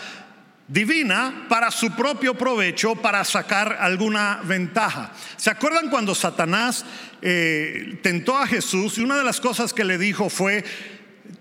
divina 0.71 1.47
para 1.49 1.69
su 1.69 1.91
propio 1.91 2.33
provecho, 2.33 2.95
para 2.95 3.25
sacar 3.25 3.77
alguna 3.79 4.39
ventaja. 4.45 5.11
¿Se 5.35 5.49
acuerdan 5.49 5.89
cuando 5.89 6.15
Satanás 6.15 6.85
eh, 7.21 7.99
tentó 8.01 8.37
a 8.37 8.47
Jesús 8.47 8.97
y 8.97 9.01
una 9.01 9.17
de 9.17 9.25
las 9.25 9.41
cosas 9.41 9.73
que 9.73 9.83
le 9.83 9.97
dijo 9.97 10.29
fue, 10.29 10.63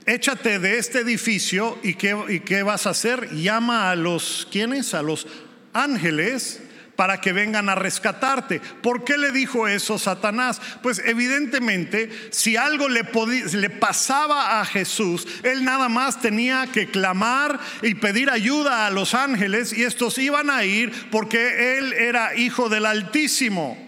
échate 0.05 0.59
de 0.59 0.79
este 0.79 1.01
edificio 1.01 1.79
y 1.85 1.95
qué, 1.95 2.17
y 2.29 2.41
qué 2.41 2.65
vas 2.65 2.89
a 2.89 2.91
hacer? 2.91 3.31
Llama 3.31 3.93
a 3.93 3.97
los, 3.97 4.49
¿quiénes? 4.51 4.95
A 4.95 5.03
los 5.03 5.29
ángeles 5.73 6.63
para 7.01 7.19
que 7.19 7.33
vengan 7.33 7.71
a 7.71 7.75
rescatarte. 7.75 8.61
¿Por 8.61 9.05
qué 9.05 9.17
le 9.17 9.33
dijo 9.33 9.67
eso 9.67 9.99
Satanás? 9.99 10.61
Pues 10.83 11.01
evidentemente, 11.03 12.11
si 12.31 12.59
algo 12.59 12.91
le, 12.91 13.05
pasaba 13.71 14.61
a 14.61 14.67
Jesús, 14.67 15.27
él 15.43 15.65
nada 15.65 15.89
más 15.89 16.21
tenía 16.21 16.67
que 16.67 16.91
clamar 16.91 17.59
y 17.81 17.95
pedir 17.95 18.29
ayuda 18.29 18.87
a 18.87 18.91
los 18.91 19.15
ángeles 19.15 19.73
y 19.73 19.85
estos 19.85 20.19
iban 20.19 20.51
a 20.51 20.67
ir 20.67 20.93
porque 21.11 21.79
él 21.79 21.95
era 21.95 22.37
hijo 22.37 22.69
del 22.69 22.85
Altísimo. 22.85 23.79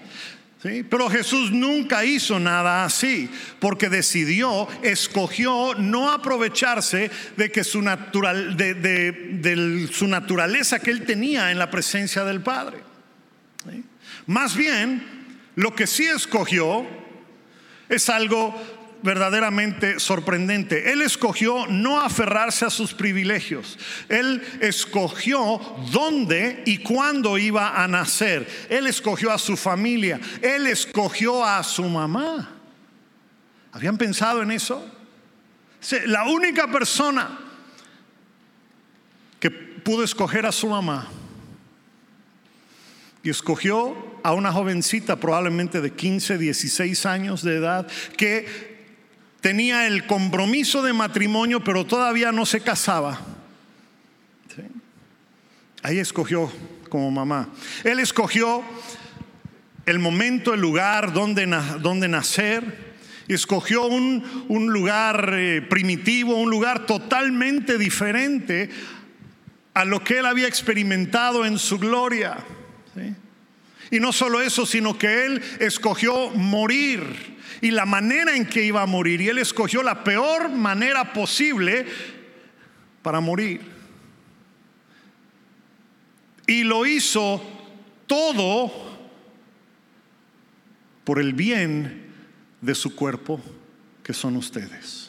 ¿Sí? 0.62 0.82
Pero 0.82 1.10
Jesús 1.10 1.50
nunca 1.50 2.06
hizo 2.06 2.40
nada 2.40 2.82
así, 2.86 3.28
porque 3.58 3.90
decidió, 3.90 4.68
escogió 4.82 5.74
no 5.74 6.10
aprovecharse 6.12 7.10
de 7.36 7.52
que 7.52 7.62
su, 7.62 7.82
natural, 7.82 8.56
de 8.56 9.88
su 9.92 10.08
naturaleza 10.08 10.78
que 10.78 10.92
él 10.92 11.04
tenía 11.04 11.50
en 11.50 11.58
la 11.58 11.70
presencia 11.70 12.24
del 12.24 12.40
Padre. 12.40 12.91
Más 14.26 14.56
bien, 14.56 15.02
lo 15.54 15.74
que 15.74 15.86
sí 15.86 16.04
escogió 16.04 16.86
es 17.88 18.08
algo 18.08 18.54
verdaderamente 19.02 19.98
sorprendente. 19.98 20.92
Él 20.92 21.02
escogió 21.02 21.66
no 21.66 22.00
aferrarse 22.00 22.64
a 22.64 22.70
sus 22.70 22.94
privilegios. 22.94 23.78
Él 24.08 24.42
escogió 24.60 25.60
dónde 25.90 26.62
y 26.66 26.78
cuándo 26.78 27.36
iba 27.36 27.82
a 27.82 27.88
nacer. 27.88 28.48
Él 28.70 28.86
escogió 28.86 29.32
a 29.32 29.38
su 29.38 29.56
familia. 29.56 30.20
Él 30.40 30.66
escogió 30.66 31.44
a 31.44 31.62
su 31.62 31.84
mamá. 31.84 32.50
¿Habían 33.72 33.98
pensado 33.98 34.42
en 34.42 34.52
eso? 34.52 34.86
La 36.06 36.24
única 36.24 36.70
persona 36.70 37.38
que 39.40 39.50
pudo 39.50 40.04
escoger 40.04 40.46
a 40.46 40.52
su 40.52 40.68
mamá 40.68 41.08
y 43.22 43.30
escogió 43.30 43.94
a 44.22 44.32
una 44.32 44.52
jovencita 44.52 45.16
probablemente 45.16 45.80
de 45.80 45.92
15, 45.92 46.38
16 46.38 47.06
años 47.06 47.42
de 47.42 47.56
edad 47.56 47.86
que 48.16 48.46
tenía 49.40 49.86
el 49.86 50.06
compromiso 50.06 50.82
de 50.82 50.92
matrimonio 50.92 51.62
pero 51.62 51.86
todavía 51.86 52.32
no 52.32 52.46
se 52.46 52.60
casaba. 52.60 53.20
Ahí 55.82 55.98
escogió 55.98 56.50
como 56.88 57.10
mamá. 57.10 57.48
Él 57.82 57.98
escogió 57.98 58.62
el 59.84 59.98
momento, 59.98 60.54
el 60.54 60.60
lugar 60.60 61.12
donde, 61.12 61.46
donde 61.80 62.06
nacer. 62.06 62.92
Escogió 63.26 63.86
un, 63.86 64.46
un 64.48 64.72
lugar 64.72 65.34
eh, 65.34 65.62
primitivo, 65.62 66.36
un 66.36 66.50
lugar 66.50 66.86
totalmente 66.86 67.78
diferente 67.78 68.70
a 69.74 69.84
lo 69.84 70.04
que 70.04 70.18
él 70.18 70.26
había 70.26 70.46
experimentado 70.46 71.44
en 71.44 71.58
su 71.58 71.78
gloria. 71.78 72.36
Y 73.90 74.00
no 74.00 74.12
solo 74.12 74.40
eso, 74.40 74.64
sino 74.66 74.96
que 74.98 75.26
él 75.26 75.42
escogió 75.60 76.30
morir 76.30 77.32
y 77.60 77.70
la 77.70 77.86
manera 77.86 78.36
en 78.36 78.46
que 78.46 78.64
iba 78.64 78.82
a 78.82 78.86
morir. 78.86 79.20
Y 79.20 79.28
él 79.28 79.38
escogió 79.38 79.82
la 79.82 80.02
peor 80.04 80.50
manera 80.50 81.12
posible 81.12 81.86
para 83.02 83.20
morir. 83.20 83.60
Y 86.46 86.64
lo 86.64 86.86
hizo 86.86 87.42
todo 88.06 88.72
por 91.04 91.18
el 91.18 91.32
bien 91.32 92.06
de 92.60 92.74
su 92.74 92.94
cuerpo, 92.94 93.40
que 94.02 94.12
son 94.12 94.36
ustedes. 94.36 95.01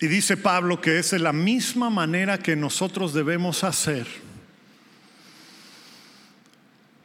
Y 0.00 0.08
dice 0.08 0.38
Pablo 0.38 0.80
que 0.80 0.98
es 0.98 1.10
de 1.10 1.18
la 1.18 1.34
misma 1.34 1.90
manera 1.90 2.38
que 2.38 2.56
nosotros 2.56 3.12
debemos 3.12 3.62
hacer, 3.64 4.06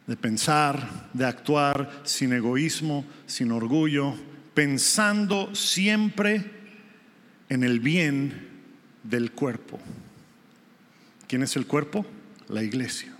de 0.08 0.16
pensar, 0.16 1.10
de 1.12 1.26
actuar 1.26 1.92
sin 2.06 2.32
egoísmo, 2.32 3.06
sin 3.28 3.52
orgullo, 3.52 4.16
pensando 4.54 5.54
siempre 5.54 6.52
en 7.50 7.66
el 7.66 7.82
bien 7.82 8.48
del 9.04 9.32
cuerpo. 9.34 9.78
¿Quién 11.28 11.44
es 11.44 11.58
el 11.58 11.68
cuerpo? 11.68 12.06
La 12.48 12.64
iglesia. 12.64 13.14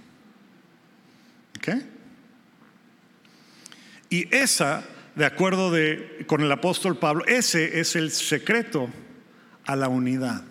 ¿Ok? 1.58 1.70
Y 4.10 4.34
esa, 4.34 4.86
de 5.16 5.26
acuerdo 5.26 5.74
con 6.28 6.40
el 6.40 6.52
apóstol 6.52 6.98
Pablo, 6.98 7.26
ese 7.26 7.82
es 7.82 7.98
el 7.98 8.12
secreto 8.12 8.90
a 9.66 9.76
la 9.76 9.88
unidad. 9.88 10.44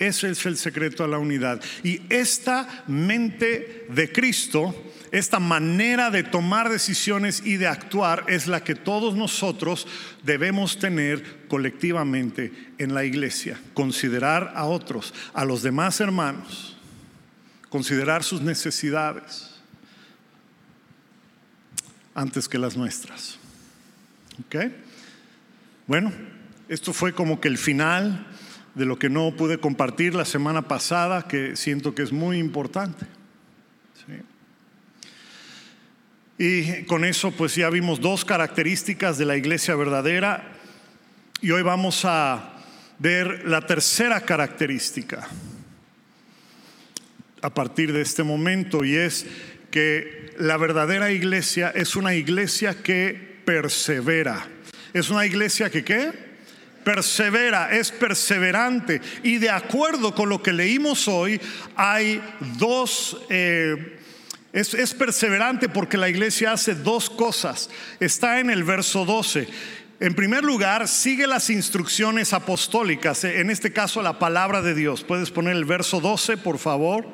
Ese 0.00 0.30
es 0.30 0.46
el 0.46 0.56
secreto 0.56 1.04
a 1.04 1.08
la 1.08 1.18
unidad. 1.18 1.62
Y 1.84 2.00
esta 2.08 2.84
mente 2.86 3.86
de 3.90 4.10
Cristo, 4.10 4.74
esta 5.12 5.38
manera 5.38 6.10
de 6.10 6.22
tomar 6.22 6.70
decisiones 6.70 7.42
y 7.44 7.58
de 7.58 7.66
actuar 7.66 8.24
es 8.26 8.46
la 8.46 8.64
que 8.64 8.74
todos 8.74 9.14
nosotros 9.14 9.86
debemos 10.22 10.78
tener 10.78 11.46
colectivamente 11.48 12.50
en 12.78 12.94
la 12.94 13.04
iglesia. 13.04 13.60
Considerar 13.74 14.54
a 14.56 14.64
otros, 14.64 15.12
a 15.34 15.44
los 15.44 15.62
demás 15.62 16.00
hermanos, 16.00 16.78
considerar 17.68 18.24
sus 18.24 18.40
necesidades 18.40 19.50
antes 22.14 22.48
que 22.48 22.58
las 22.58 22.74
nuestras. 22.74 23.38
¿Ok? 24.46 24.72
Bueno, 25.86 26.10
esto 26.70 26.92
fue 26.92 27.12
como 27.12 27.40
que 27.40 27.48
el 27.48 27.58
final 27.58 28.28
de 28.76 28.84
lo 28.84 28.96
que 28.96 29.10
no 29.10 29.34
pude 29.36 29.58
compartir 29.58 30.14
la 30.14 30.24
semana 30.24 30.68
pasada, 30.68 31.26
que 31.26 31.56
siento 31.56 31.96
que 31.96 32.02
es 32.02 32.12
muy 32.12 32.38
importante. 32.38 33.06
Y 36.38 36.84
con 36.84 37.04
eso 37.04 37.32
pues 37.32 37.56
ya 37.56 37.68
vimos 37.70 38.00
dos 38.00 38.24
características 38.24 39.18
de 39.18 39.26
la 39.26 39.36
iglesia 39.36 39.74
verdadera 39.74 40.52
y 41.42 41.50
hoy 41.50 41.62
vamos 41.62 42.04
a 42.04 42.54
ver 43.00 43.46
la 43.48 43.66
tercera 43.66 44.20
característica 44.20 45.28
a 47.42 47.50
partir 47.52 47.92
de 47.92 48.00
este 48.00 48.22
momento 48.22 48.84
y 48.84 48.94
es 48.94 49.26
que 49.72 50.34
la 50.38 50.56
verdadera 50.56 51.10
iglesia 51.10 51.72
es 51.74 51.96
una 51.96 52.14
iglesia 52.14 52.80
que 52.80 53.42
persevera. 53.44 54.46
Es 54.94 55.10
una 55.10 55.26
iglesia 55.26 55.68
que 55.68 55.84
¿qué? 55.84 56.29
Persevera, 56.94 57.70
es 57.70 57.92
perseverante. 57.92 59.00
Y 59.22 59.38
de 59.38 59.48
acuerdo 59.48 60.12
con 60.12 60.28
lo 60.28 60.42
que 60.42 60.52
leímos 60.52 61.06
hoy, 61.06 61.40
hay 61.76 62.20
dos... 62.58 63.16
Eh, 63.28 63.96
es, 64.52 64.74
es, 64.74 64.94
perseverante 64.94 65.68
porque 65.68 65.96
la 65.96 66.08
iglesia 66.08 66.50
hace 66.50 66.74
dos 66.74 67.08
cosas. 67.08 67.70
Está 68.00 68.40
en 68.40 68.50
el 68.50 68.64
verso 68.64 69.04
12. 69.04 69.46
En 70.00 70.14
primer 70.14 70.42
lugar, 70.42 70.88
sigue 70.88 71.28
las 71.28 71.50
instrucciones 71.50 72.32
apostólicas, 72.32 73.22
en 73.22 73.48
este 73.50 73.72
caso 73.72 74.02
la 74.02 74.18
palabra 74.18 74.60
de 74.60 74.74
Dios. 74.74 75.04
Puedes 75.04 75.30
poner 75.30 75.54
el 75.54 75.66
verso 75.66 76.00
12, 76.00 76.38
por 76.38 76.58
favor. 76.58 77.06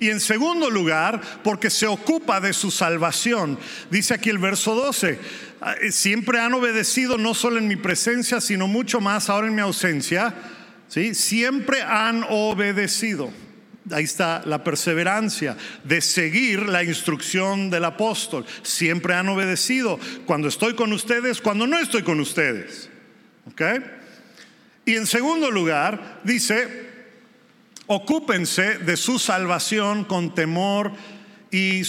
Y 0.00 0.08
en 0.08 0.18
segundo 0.18 0.70
lugar, 0.70 1.20
porque 1.44 1.68
se 1.68 1.86
ocupa 1.86 2.40
de 2.40 2.54
su 2.54 2.70
salvación. 2.70 3.58
Dice 3.90 4.14
aquí 4.14 4.30
el 4.30 4.38
verso 4.38 4.74
12, 4.74 5.18
ah, 5.60 5.74
siempre 5.90 6.40
han 6.40 6.54
obedecido 6.54 7.18
no 7.18 7.34
solo 7.34 7.58
en 7.58 7.68
mi 7.68 7.76
presencia, 7.76 8.40
sino 8.40 8.66
mucho 8.66 9.00
más 9.00 9.28
ahora 9.28 9.46
en 9.48 9.54
mi 9.54 9.60
ausencia. 9.60 10.34
¿sí? 10.88 11.14
Siempre 11.14 11.82
han 11.82 12.24
obedecido. 12.30 13.30
Ahí 13.90 14.04
está 14.04 14.42
la 14.46 14.64
perseverancia 14.64 15.56
de 15.84 16.00
seguir 16.00 16.62
la 16.62 16.82
instrucción 16.82 17.70
del 17.70 17.84
apóstol. 17.84 18.46
Siempre 18.62 19.14
han 19.14 19.28
obedecido 19.28 19.98
cuando 20.26 20.48
estoy 20.48 20.74
con 20.74 20.92
ustedes, 20.92 21.40
cuando 21.40 21.66
no 21.66 21.78
estoy 21.78 22.02
con 22.02 22.20
ustedes. 22.20 22.88
Y 24.84 24.96
en 24.96 25.06
segundo 25.06 25.50
lugar, 25.50 26.20
dice, 26.24 26.89
ocúpense 27.92 28.78
de 28.78 28.96
su 28.96 29.18
salvación 29.18 30.04
con 30.04 30.32
temor 30.32 30.92
y, 31.50 31.82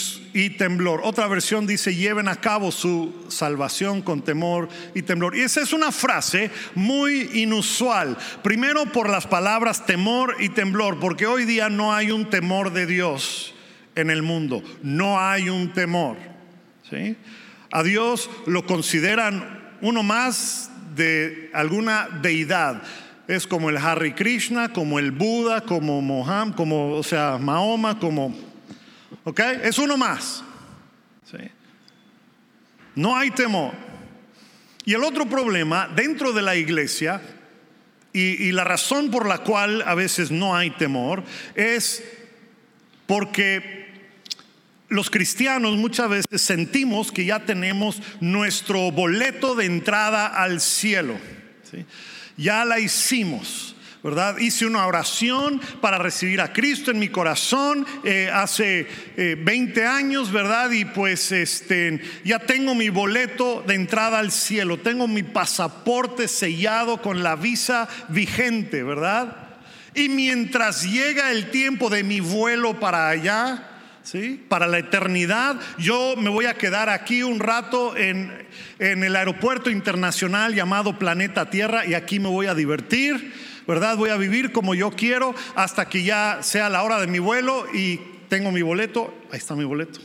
temblor. 0.57 1.01
Otra 1.03 1.27
versión 1.27 1.67
dice, 1.67 1.93
lleven 1.93 2.27
a 2.27 2.37
cabo 2.37 2.71
su 2.71 3.27
salvación 3.27 4.01
con 4.01 4.23
temor 4.23 4.67
y 4.95 5.03
temblor. 5.03 5.37
Y 5.37 5.41
esa 5.41 5.61
es 5.61 5.73
una 5.73 5.91
frase 5.91 6.49
muy 6.73 7.29
inusual. 7.33 8.17
Primero 8.41 8.87
por 8.87 9.11
las 9.11 9.27
palabras 9.27 9.85
temor 9.85 10.37
y 10.39 10.49
temblor, 10.49 10.99
porque 10.99 11.27
hoy 11.27 11.45
día 11.45 11.69
no 11.69 11.93
hay 11.93 12.09
un 12.09 12.31
temor 12.31 12.73
de 12.73 12.87
Dios 12.87 13.53
en 13.93 14.09
el 14.09 14.23
mundo. 14.23 14.63
No 14.81 15.19
hay 15.19 15.49
un 15.49 15.71
temor. 15.71 16.17
¿sí? 16.89 17.15
A 17.71 17.83
Dios 17.83 18.27
lo 18.47 18.65
consideran 18.65 19.77
uno 19.81 20.01
más 20.01 20.71
de 20.95 21.51
alguna 21.53 22.09
deidad 22.23 22.81
es 23.35 23.47
como 23.47 23.69
el 23.69 23.77
Harry 23.77 24.13
Krishna, 24.13 24.73
como 24.73 24.99
el 24.99 25.11
Buda, 25.11 25.61
como 25.61 26.01
Mohammed, 26.01 26.53
como, 26.55 26.91
o 26.95 27.03
sea, 27.03 27.37
Mahoma, 27.39 27.97
como, 27.97 28.35
¿ok? 29.23 29.39
Es 29.63 29.79
uno 29.79 29.97
más. 29.97 30.43
No 32.93 33.15
hay 33.15 33.31
temor. 33.31 33.73
Y 34.83 34.93
el 34.93 35.03
otro 35.05 35.25
problema 35.29 35.89
dentro 35.95 36.33
de 36.33 36.41
la 36.41 36.57
iglesia, 36.57 37.21
y, 38.11 38.47
y 38.47 38.51
la 38.51 38.65
razón 38.65 39.09
por 39.09 39.25
la 39.25 39.37
cual 39.37 39.81
a 39.83 39.95
veces 39.95 40.29
no 40.29 40.53
hay 40.53 40.71
temor, 40.71 41.23
es 41.55 42.03
porque 43.07 43.91
los 44.89 45.09
cristianos 45.09 45.77
muchas 45.77 46.09
veces 46.09 46.41
sentimos 46.41 47.13
que 47.13 47.23
ya 47.23 47.45
tenemos 47.45 48.01
nuestro 48.19 48.91
boleto 48.91 49.55
de 49.55 49.67
entrada 49.67 50.27
al 50.27 50.59
cielo. 50.59 51.15
¿sí? 51.71 51.85
Ya 52.37 52.65
la 52.65 52.79
hicimos. 52.79 53.75
¿verdad? 54.03 54.37
Hice 54.39 54.65
una 54.65 54.87
oración 54.87 55.61
para 55.79 55.97
recibir 55.99 56.41
a 56.41 56.51
Cristo 56.51 56.89
en 56.89 56.97
mi 56.97 57.09
corazón 57.09 57.85
eh, 58.03 58.31
hace 58.33 58.87
20 59.15 59.79
eh, 59.79 59.85
años, 59.85 60.31
¿verdad? 60.31 60.71
Y 60.71 60.85
pues 60.85 61.31
este, 61.31 62.01
ya 62.23 62.39
tengo 62.39 62.73
mi 62.73 62.89
boleto 62.89 63.63
de 63.67 63.75
entrada 63.75 64.19
al 64.19 64.31
cielo, 64.31 64.79
tengo 64.79 65.07
mi 65.07 65.21
pasaporte 65.21 66.27
sellado 66.27 67.01
con 67.01 67.21
la 67.21 67.35
visa 67.35 67.87
vigente, 68.09 68.81
¿verdad? 68.81 69.49
Y 69.93 70.09
mientras 70.09 70.83
llega 70.83 71.31
el 71.31 71.51
tiempo 71.51 71.89
de 71.89 72.03
mi 72.03 72.21
vuelo 72.21 72.79
para 72.79 73.09
allá, 73.09 73.70
¿sí? 74.03 74.43
Para 74.49 74.67
la 74.67 74.79
eternidad. 74.79 75.59
Yo 75.77 76.15
me 76.17 76.29
voy 76.29 76.45
a 76.45 76.55
quedar 76.55 76.89
aquí 76.89 77.23
un 77.23 77.39
rato 77.39 77.95
en, 77.95 78.47
en 78.79 79.03
el 79.03 79.15
aeropuerto 79.15 79.69
internacional 79.69 80.55
llamado 80.55 80.97
Planeta 80.97 81.49
Tierra 81.49 81.85
y 81.85 81.93
aquí 81.93 82.19
me 82.19 82.29
voy 82.29 82.47
a 82.47 82.55
divertir, 82.55 83.33
¿verdad? 83.67 83.97
Voy 83.97 84.09
a 84.09 84.17
vivir 84.17 84.51
como 84.51 84.75
yo 84.75 84.91
quiero 84.91 85.35
hasta 85.55 85.87
que 85.87 86.03
ya 86.03 86.39
sea 86.41 86.69
la 86.69 86.83
hora 86.83 86.99
de 86.99 87.07
mi 87.07 87.19
vuelo 87.19 87.65
y 87.73 87.99
tengo 88.29 88.51
mi 88.51 88.61
boleto. 88.61 89.13
Ahí 89.31 89.37
está 89.37 89.55
mi 89.55 89.65
boleto. 89.65 89.99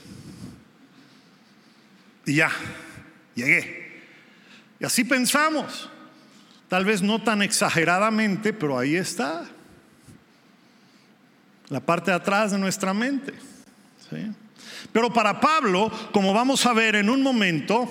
Y 2.26 2.34
ya, 2.34 2.50
llegué. 3.34 4.02
Y 4.80 4.84
así 4.84 5.04
pensamos. 5.04 5.88
Tal 6.68 6.84
vez 6.84 7.00
no 7.02 7.22
tan 7.22 7.42
exageradamente, 7.42 8.52
pero 8.52 8.78
ahí 8.78 8.96
está. 8.96 9.46
La 11.68 11.80
parte 11.80 12.10
de 12.10 12.16
atrás 12.16 12.50
de 12.50 12.58
nuestra 12.58 12.92
mente. 12.92 13.32
Pero 14.92 15.12
para 15.12 15.40
Pablo, 15.40 15.90
como 16.12 16.32
vamos 16.32 16.64
a 16.66 16.72
ver 16.72 16.96
en 16.96 17.10
un 17.10 17.22
momento, 17.22 17.88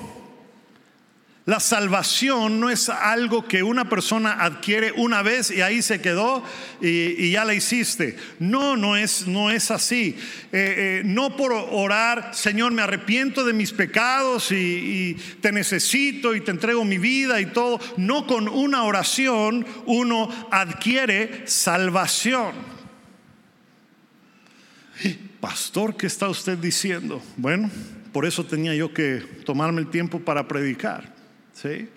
la 1.45 1.59
salvación 1.59 2.59
no 2.59 2.71
es 2.71 2.89
algo 2.89 3.47
que 3.47 3.61
una 3.61 3.87
persona 3.87 4.43
adquiere 4.43 4.91
una 4.93 5.21
vez 5.21 5.51
y 5.51 5.61
ahí 5.61 5.83
se 5.83 6.01
quedó 6.01 6.43
y, 6.81 7.29
ya 7.29 7.45
la 7.45 7.53
hiciste. 7.53 8.17
No, 8.39 8.75
no 8.75 8.97
es, 8.97 9.27
no 9.27 9.51
es 9.51 9.69
así. 9.69 10.17
Eh, 10.51 11.01
eh, 11.01 11.01
no 11.05 11.37
por 11.37 11.53
orar, 11.53 12.31
Señor, 12.33 12.71
me 12.71 12.81
arrepiento 12.81 13.45
de 13.45 13.53
mis 13.53 13.73
pecados 13.73 14.51
y, 14.51 14.55
y 14.55 15.13
te 15.39 15.51
necesito 15.51 16.33
y 16.33 16.41
te 16.41 16.49
entrego 16.49 16.83
mi 16.83 16.97
vida 16.97 17.39
y 17.39 17.45
todo. 17.45 17.79
No 17.95 18.25
con 18.25 18.49
una 18.49 18.83
oración 18.83 19.67
uno 19.85 20.29
adquiere 20.49 21.43
salvación. 21.45 22.74
Pastor, 25.45 25.95
¿qué 25.95 26.07
está 26.07 26.27
usted 26.27 26.57
diciendo? 26.57 27.21
Bueno, 27.37 27.69
por 28.11 28.25
eso 28.25 28.47
tenía 28.47 28.73
yo 28.73 28.91
que 28.95 29.17
tomarme 29.45 29.79
el 29.79 29.91
tiempo 29.91 30.19
para 30.19 30.47
predicar. 30.47 31.13
¿sí? 31.53 31.87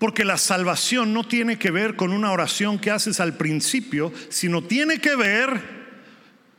Porque 0.00 0.24
la 0.24 0.38
salvación 0.38 1.14
no 1.14 1.22
tiene 1.22 1.60
que 1.60 1.70
ver 1.70 1.94
con 1.94 2.12
una 2.12 2.32
oración 2.32 2.80
que 2.80 2.90
haces 2.90 3.20
al 3.20 3.36
principio, 3.36 4.12
sino 4.28 4.64
tiene 4.64 4.98
que 4.98 5.14
ver 5.14 5.60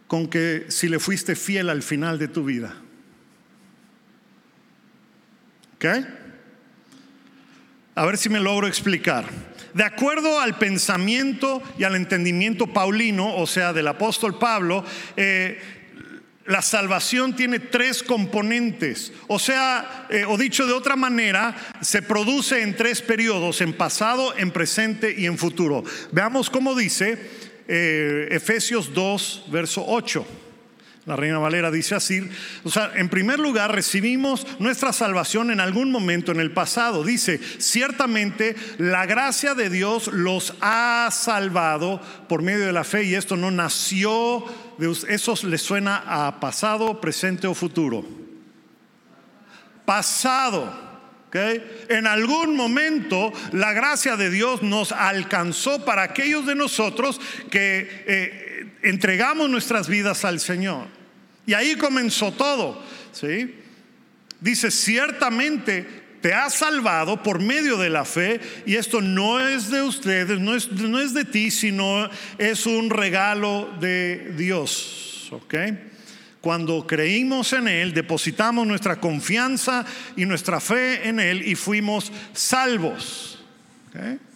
con 0.07 0.29
que 0.29 0.67
si 0.69 0.87
le 0.87 0.99
fuiste 0.99 1.35
fiel 1.35 1.69
al 1.69 1.83
final 1.83 2.17
de 2.17 2.29
tu 2.29 2.45
vida. 2.45 2.73
¿Ok? 5.75 5.85
A 7.95 8.05
ver 8.05 8.17
si 8.17 8.29
me 8.29 8.39
logro 8.39 8.67
explicar. 8.67 9.25
De 9.73 9.83
acuerdo 9.83 10.39
al 10.39 10.57
pensamiento 10.57 11.61
y 11.77 11.83
al 11.83 11.95
entendimiento 11.95 12.67
paulino, 12.67 13.35
o 13.35 13.47
sea, 13.47 13.73
del 13.73 13.87
apóstol 13.87 14.37
Pablo, 14.37 14.85
eh, 15.17 15.59
la 16.45 16.61
salvación 16.61 17.35
tiene 17.35 17.59
tres 17.59 18.03
componentes, 18.03 19.13
o 19.27 19.39
sea, 19.39 20.07
eh, 20.09 20.25
o 20.27 20.37
dicho 20.37 20.65
de 20.65 20.73
otra 20.73 20.95
manera, 20.95 21.55
se 21.81 22.01
produce 22.01 22.61
en 22.61 22.75
tres 22.75 23.01
periodos, 23.01 23.61
en 23.61 23.73
pasado, 23.73 24.35
en 24.37 24.51
presente 24.51 25.15
y 25.17 25.25
en 25.25 25.37
futuro. 25.37 25.83
Veamos 26.11 26.49
cómo 26.49 26.75
dice 26.75 27.17
eh, 27.67 28.27
Efesios 28.31 28.93
2, 28.93 29.45
verso 29.51 29.85
8. 29.87 30.42
La 31.05 31.17
Reina 31.17 31.37
Valera 31.37 31.69
dice 31.69 31.95
así, 31.95 32.21
o 32.63 32.69
sea, 32.69 32.93
en 32.95 33.09
primer 33.09 33.37
lugar 33.37 33.75
recibimos 33.75 34.47
nuestra 34.59 34.93
salvación 34.93 35.51
en 35.51 35.59
algún 35.59 35.91
momento 35.91 36.31
en 36.31 36.39
el 36.39 36.51
pasado. 36.51 37.03
Dice, 37.03 37.41
ciertamente 37.57 38.55
la 38.77 39.05
gracia 39.05 39.53
de 39.53 39.69
Dios 39.69 40.07
los 40.07 40.55
ha 40.61 41.09
salvado 41.11 42.01
por 42.29 42.41
medio 42.41 42.65
de 42.65 42.71
la 42.71 42.85
fe 42.85 43.03
y 43.03 43.15
esto 43.15 43.35
no 43.35 43.51
nació 43.51 44.45
de 44.77 44.91
eso 45.09 45.35
le 45.43 45.57
suena 45.57 46.03
a 46.05 46.39
pasado, 46.39 46.99
presente 47.01 47.47
o 47.47 47.53
futuro. 47.53 48.05
Pasado. 49.85 50.93
En 51.89 52.05
algún 52.05 52.55
momento 52.55 53.33
la 53.53 53.73
gracia 53.73 54.15
de 54.15 54.29
Dios 54.29 54.61
nos 54.61 54.91
alcanzó 54.91 55.83
para 55.83 56.03
aquellos 56.03 56.45
de 56.45 56.53
nosotros 56.53 57.19
que 57.49 58.03
eh, 58.05 58.42
entregamos 58.83 59.49
nuestras 59.49 59.87
vidas 59.87 60.25
al 60.25 60.39
Señor. 60.39 60.87
Y 61.45 61.53
ahí 61.53 61.75
comenzó 61.75 62.31
todo. 62.31 62.83
¿sí? 63.11 63.55
Dice, 64.39 64.69
ciertamente 64.71 66.03
te 66.21 66.33
ha 66.33 66.49
salvado 66.49 67.21
por 67.21 67.41
medio 67.41 67.77
de 67.77 67.89
la 67.89 68.05
fe 68.05 68.39
y 68.65 68.75
esto 68.75 69.01
no 69.01 69.45
es 69.45 69.69
de 69.69 69.81
ustedes, 69.81 70.39
no 70.39 70.55
es, 70.55 70.71
no 70.71 70.99
es 70.99 71.13
de 71.13 71.25
ti, 71.25 71.51
sino 71.51 72.09
es 72.37 72.65
un 72.65 72.89
regalo 72.89 73.69
de 73.79 74.33
Dios. 74.37 75.27
¿ok? 75.31 75.55
Cuando 76.39 76.85
creímos 76.87 77.51
en 77.53 77.67
Él, 77.67 77.93
depositamos 77.93 78.65
nuestra 78.67 79.01
confianza 79.01 79.85
y 80.15 80.25
nuestra 80.25 80.59
fe 80.59 81.07
en 81.07 81.19
Él 81.19 81.45
y 81.45 81.55
fuimos 81.55 82.11
salvos. 82.33 83.43
¿ok? 83.89 84.32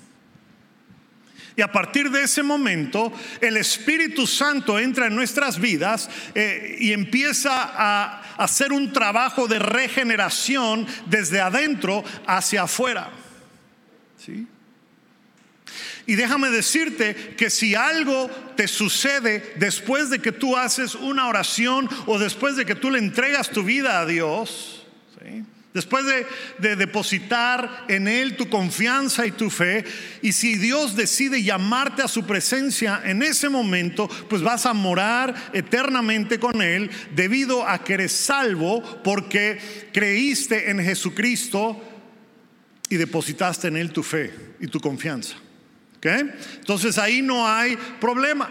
Y 1.58 1.64
a 1.64 1.72
partir 1.72 2.12
de 2.12 2.22
ese 2.22 2.44
momento, 2.44 3.12
el 3.42 3.58
Espíritu 3.58 4.28
Santo 4.28 4.78
entra 4.78 5.08
en 5.08 5.16
nuestras 5.16 5.60
vidas 5.60 6.08
eh, 6.36 6.78
y 6.80 6.94
empieza 6.94 7.72
a 7.76 8.22
hacer 8.38 8.72
un 8.72 8.94
trabajo 8.94 9.48
de 9.48 9.58
regeneración 9.58 10.86
desde 11.08 11.42
adentro 11.42 12.04
hacia 12.28 12.62
afuera. 12.62 13.10
¿Sí? 14.24 14.46
Y 16.06 16.14
déjame 16.14 16.52
decirte 16.52 17.16
que 17.36 17.50
si 17.50 17.74
algo 17.74 18.30
te 18.56 18.68
sucede 18.68 19.56
después 19.58 20.12
de 20.12 20.20
que 20.20 20.32
tú 20.32 20.56
haces 20.56 20.94
una 20.94 21.28
oración 21.28 21.90
o 22.06 22.20
después 22.20 22.56
de 22.56 22.68
que 22.68 22.76
tú 22.76 22.92
le 22.92 23.00
entregas 23.00 23.50
tu 23.50 23.64
vida 23.64 24.00
a 24.00 24.06
Dios, 24.06 24.86
¿sí? 25.20 25.44
Después 25.78 26.06
de, 26.58 26.76
depositar 26.76 27.86
en 27.88 28.08
Él 28.08 28.36
tu 28.36 28.50
confianza 28.50 29.28
y 29.28 29.32
tu 29.32 29.52
fe, 29.52 29.86
y 30.24 30.32
si 30.32 30.56
Dios 30.56 30.96
decide 30.96 31.44
llamarte 31.44 32.02
a 32.02 32.08
su 32.08 32.26
presencia 32.26 33.00
en 33.06 33.22
ese 33.22 33.48
momento, 33.48 34.10
pues 34.28 34.42
vas 34.42 34.66
a 34.66 34.74
morar 34.74 35.36
eternamente 35.54 36.40
con 36.40 36.64
Él 36.64 36.90
debido 37.14 37.68
a 37.68 37.84
que 37.84 37.94
eres 37.94 38.12
salvo 38.12 38.82
porque 39.04 39.60
creíste 39.94 40.72
en 40.72 40.84
Jesucristo 40.84 41.80
y 42.90 42.96
depositaste 42.96 43.68
en 43.68 43.78
Él 43.78 43.92
tu 43.92 44.02
fe 44.02 44.34
y 44.60 44.66
tu 44.66 44.80
confianza. 44.80 45.36
Entonces 46.02 46.98
ahí 46.98 47.22
no 47.22 47.48
hay 47.48 47.78
problemas 48.02 48.50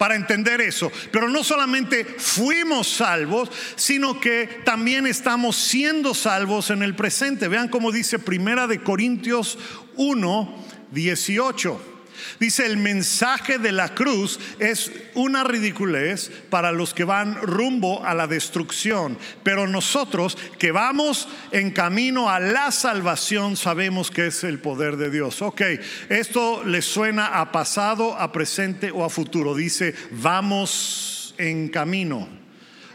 para 0.00 0.16
entender 0.16 0.62
eso. 0.62 0.90
Pero 1.12 1.28
no 1.28 1.44
solamente 1.44 2.06
fuimos 2.06 2.88
salvos, 2.88 3.50
sino 3.76 4.18
que 4.18 4.48
también 4.64 5.06
estamos 5.06 5.56
siendo 5.56 6.14
salvos 6.14 6.70
en 6.70 6.82
el 6.82 6.96
presente. 6.96 7.48
Vean 7.48 7.68
cómo 7.68 7.92
dice 7.92 8.18
Primera 8.18 8.66
de 8.66 8.82
Corintios 8.82 9.58
1, 9.96 10.64
18. 10.90 11.89
Dice, 12.38 12.66
el 12.66 12.76
mensaje 12.76 13.58
de 13.58 13.72
la 13.72 13.94
cruz 13.94 14.38
es 14.58 14.92
una 15.14 15.44
ridiculez 15.44 16.30
para 16.50 16.72
los 16.72 16.94
que 16.94 17.04
van 17.04 17.40
rumbo 17.42 18.04
a 18.04 18.14
la 18.14 18.26
destrucción, 18.26 19.18
pero 19.42 19.66
nosotros 19.66 20.36
que 20.58 20.72
vamos 20.72 21.28
en 21.52 21.70
camino 21.70 22.30
a 22.30 22.40
la 22.40 22.70
salvación 22.70 23.56
sabemos 23.56 24.10
que 24.10 24.26
es 24.26 24.44
el 24.44 24.58
poder 24.58 24.96
de 24.96 25.10
Dios. 25.10 25.42
Ok, 25.42 25.62
esto 26.08 26.64
le 26.64 26.82
suena 26.82 27.40
a 27.40 27.52
pasado, 27.52 28.18
a 28.18 28.32
presente 28.32 28.90
o 28.90 29.04
a 29.04 29.10
futuro. 29.10 29.54
Dice, 29.54 29.94
vamos 30.12 31.34
en 31.38 31.68
camino 31.68 32.28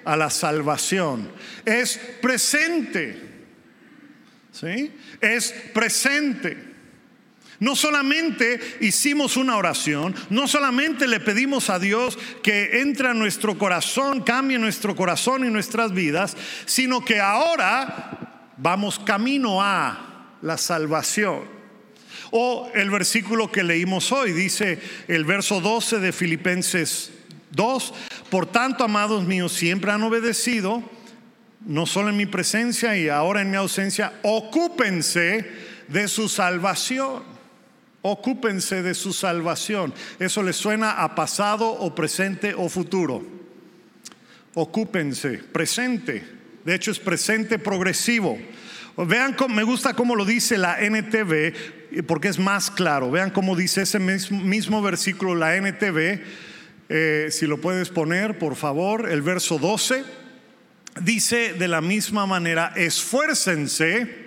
a 0.05 0.15
la 0.15 0.29
salvación. 0.29 1.29
Es 1.65 1.99
presente. 2.21 3.33
¿Sí? 4.51 4.91
Es 5.19 5.53
presente. 5.73 6.74
No 7.59 7.75
solamente 7.75 8.59
hicimos 8.81 9.37
una 9.37 9.55
oración, 9.57 10.13
no 10.29 10.47
solamente 10.47 11.07
le 11.07 11.19
pedimos 11.19 11.69
a 11.69 11.79
Dios 11.79 12.17
que 12.43 12.81
entre 12.81 13.09
a 13.09 13.13
nuestro 13.13 13.57
corazón, 13.57 14.21
cambie 14.21 14.59
nuestro 14.59 14.95
corazón 14.95 15.45
y 15.45 15.51
nuestras 15.51 15.93
vidas, 15.93 16.35
sino 16.65 17.03
que 17.05 17.19
ahora 17.19 18.51
vamos 18.57 18.99
camino 18.99 19.61
a 19.61 20.37
la 20.41 20.57
salvación. 20.57 21.43
O 22.31 22.69
el 22.73 22.89
versículo 22.89 23.51
que 23.51 23.63
leímos 23.63 24.11
hoy, 24.11 24.33
dice 24.33 24.79
el 25.07 25.23
verso 25.23 25.61
12 25.61 25.99
de 25.99 26.11
Filipenses 26.11 27.11
2, 27.51 27.93
por 28.29 28.47
tanto, 28.47 28.83
amados 28.83 29.23
míos, 29.23 29.53
siempre 29.53 29.91
han 29.91 30.03
obedecido, 30.03 30.83
no 31.65 31.85
solo 31.85 32.09
en 32.09 32.17
mi 32.17 32.25
presencia 32.25 32.97
y 32.97 33.07
ahora 33.07 33.41
en 33.41 33.51
mi 33.51 33.57
ausencia, 33.57 34.13
ocúpense 34.23 35.49
de 35.87 36.07
su 36.07 36.27
salvación. 36.27 37.34
Ocúpense 38.07 38.83
de 38.83 38.93
su 38.93 39.13
salvación. 39.13 39.91
Eso 40.19 40.43
les 40.43 40.55
suena 40.55 41.01
a 41.01 41.15
pasado 41.15 41.67
o 41.67 41.95
presente 41.95 42.53
o 42.53 42.69
futuro. 42.69 43.25
Ocúpense, 44.53 45.39
presente. 45.39 46.23
De 46.63 46.75
hecho 46.75 46.91
es 46.91 46.99
presente 46.99 47.57
progresivo. 47.57 48.37
Vean 48.95 49.33
cómo, 49.33 49.55
me 49.55 49.63
gusta 49.63 49.95
cómo 49.95 50.15
lo 50.15 50.23
dice 50.23 50.59
la 50.59 50.79
NTV, 50.79 52.05
porque 52.05 52.27
es 52.27 52.37
más 52.37 52.69
claro. 52.69 53.09
Vean 53.09 53.31
cómo 53.31 53.55
dice 53.55 53.81
ese 53.81 53.97
mismo, 53.97 54.83
versículo 54.83 55.33
la 55.33 55.55
NTV. 55.55 56.21
Eh, 56.89 57.29
si 57.31 57.47
lo 57.47 57.59
puedes 57.59 57.89
poner, 57.89 58.37
por 58.37 58.55
favor, 58.55 59.09
el 59.09 59.23
verso 59.23 59.57
12 59.57 60.03
dice 61.01 61.53
de 61.53 61.67
la 61.67 61.81
misma 61.81 62.27
manera, 62.27 62.71
esfuércense 62.75 64.25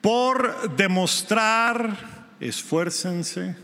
por 0.00 0.76
demostrar, 0.76 2.13
esfuércense, 2.40 3.56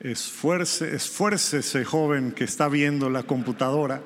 esfuerce, 0.00 0.94
esfuércese 0.94 1.84
joven 1.84 2.32
que 2.32 2.44
está 2.44 2.68
viendo 2.68 3.10
la 3.10 3.22
computadora. 3.22 4.02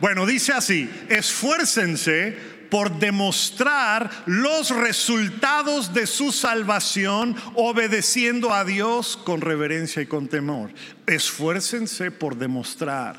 Bueno, 0.00 0.26
dice 0.26 0.52
así, 0.52 0.88
esfuércense 1.08 2.36
por 2.70 2.98
demostrar 2.98 4.10
los 4.26 4.70
resultados 4.70 5.94
de 5.94 6.06
su 6.06 6.32
salvación 6.32 7.34
obedeciendo 7.54 8.52
a 8.52 8.64
Dios 8.64 9.16
con 9.16 9.40
reverencia 9.40 10.02
y 10.02 10.06
con 10.06 10.28
temor. 10.28 10.70
Esfuércense 11.06 12.10
por 12.10 12.36
demostrar 12.36 13.16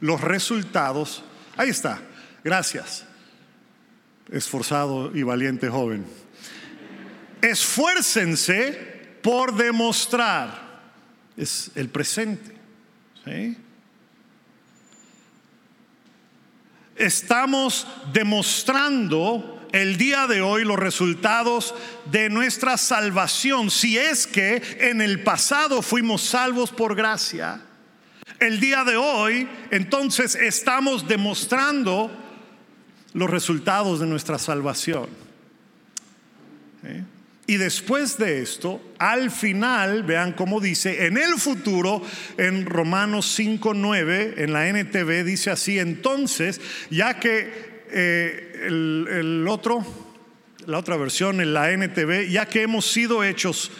los 0.00 0.20
resultados. 0.20 1.24
Ahí 1.56 1.70
está, 1.70 2.00
gracias. 2.44 3.04
Esforzado 4.30 5.14
y 5.16 5.22
valiente 5.22 5.68
joven. 5.68 6.04
Esfuércense 7.42 8.72
por 9.22 9.54
demostrar. 9.54 10.82
Es 11.36 11.70
el 11.74 11.88
presente. 11.88 12.58
estamos 16.98 17.86
demostrando 18.12 19.68
el 19.72 19.96
día 19.96 20.26
de 20.26 20.40
hoy 20.40 20.64
los 20.64 20.78
resultados 20.78 21.74
de 22.10 22.28
nuestra 22.28 22.76
salvación. 22.76 23.70
Si 23.70 23.96
es 23.96 24.26
que 24.26 24.62
en 24.80 25.00
el 25.00 25.22
pasado 25.22 25.82
fuimos 25.82 26.22
salvos 26.22 26.70
por 26.70 26.94
gracia, 26.94 27.60
el 28.40 28.60
día 28.60 28.84
de 28.84 28.96
hoy 28.96 29.48
entonces 29.70 30.34
estamos 30.34 31.06
demostrando 31.06 32.10
los 33.12 33.30
resultados 33.30 34.00
de 34.00 34.06
nuestra 34.06 34.38
salvación. 34.38 35.08
Y 37.48 37.56
después 37.56 38.18
de 38.18 38.42
esto, 38.42 38.78
al 38.98 39.30
final, 39.30 40.02
vean 40.02 40.34
cómo 40.34 40.60
dice, 40.60 41.06
en 41.06 41.16
el 41.16 41.38
futuro, 41.38 42.02
en 42.36 42.66
Romanos 42.66 43.38
5.9, 43.38 44.34
en 44.36 44.52
la 44.52 44.68
NTV, 44.68 45.24
dice 45.24 45.50
así, 45.50 45.78
entonces, 45.78 46.60
ya 46.90 47.18
que 47.18 47.86
eh, 47.90 48.66
el, 48.66 49.46
otro, 49.48 49.82
la 50.66 50.76
otra 50.76 50.98
versión, 50.98 51.40
en 51.40 51.54
la 51.54 51.70
NTV, 51.72 52.28
ya 52.28 52.44
que 52.44 52.60
hemos 52.60 52.84
sido 52.84 53.24
hechos 53.24 53.70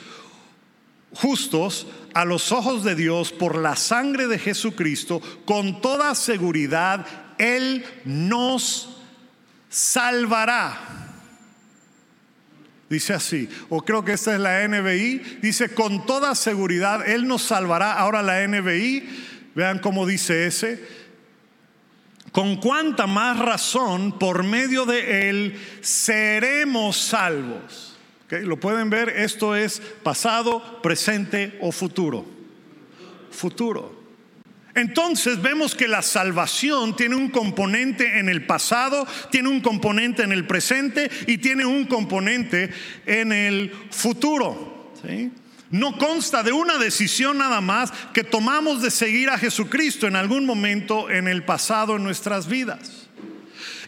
justos 1.13 1.89
a 2.15 2.25
los 2.25 2.53
ojos 2.53 2.85
de 2.85 2.95
Dios 2.95 3.33
por 3.33 3.59
la 3.59 3.77
sangre 3.77 4.29
de 4.29 4.39
Jesucristo, 4.39 5.21
con 5.45 5.83
toda 5.83 6.15
seguridad, 6.15 7.05
Él 7.37 7.85
nos 8.07 8.97
salvará 9.69 11.08
Dice 12.89 13.13
así, 13.13 13.49
o 13.69 13.83
creo 13.83 14.03
que 14.03 14.13
esta 14.13 14.35
es 14.35 14.41
la 14.41 14.67
NBI, 14.67 15.41
dice, 15.43 15.69
con 15.75 16.07
toda 16.07 16.35
seguridad, 16.35 17.07
Él 17.07 17.29
nos 17.29 17.43
salvará. 17.43 17.93
Ahora 17.93 18.23
la 18.23 18.47
NBI, 18.47 19.09
vean 19.55 19.79
cómo 19.79 20.07
dice 20.07 20.47
ese, 20.47 20.83
con 22.33 22.57
cuánta 22.57 23.07
más 23.07 23.39
razón 23.39 24.19
por 24.19 24.43
medio 24.43 24.87
de 24.87 25.29
Él 25.29 25.61
seremos 25.83 26.97
salvos. 26.97 27.97
¿Lo 28.31 28.59
pueden 28.59 28.89
ver? 28.89 29.09
Esto 29.11 29.57
es 29.57 29.81
pasado, 30.03 30.81
presente 30.83 31.59
o 31.61 31.73
futuro. 31.73 32.27
Futuro. 33.31 33.98
Entonces 34.79 35.43
vemos 35.43 35.75
que 35.75 35.89
la 35.89 36.03
salvación 36.03 36.95
tiene 36.95 37.17
un 37.17 37.31
componente 37.31 38.21
en 38.21 38.29
el 38.29 38.47
pasado, 38.47 39.09
tiene 39.29 39.49
un 39.49 39.61
componente 39.61 40.23
en 40.23 40.31
el 40.31 40.47
presente 40.47 41.11
y 41.27 41.39
tiene 41.39 41.67
un 41.67 41.87
componente 41.87 42.71
en 43.05 43.33
el 43.33 43.73
futuro. 43.91 44.95
No 45.71 45.99
consta 45.99 46.45
de 46.45 46.53
una 46.53 46.79
decisión 46.79 47.39
nada 47.39 47.61
más 47.61 47.93
que 48.15 48.23
tomamos 48.23 48.81
de 48.81 48.93
seguir 48.93 49.31
a 49.31 49.39
Jesucristo 49.39 50.07
en 50.07 50.15
algún 50.15 50.47
momento 50.47 51.11
en 51.11 51.27
el 51.27 51.43
pasado 51.43 51.97
en 51.97 52.05
nuestras 52.05 52.47
vidas. 52.47 53.09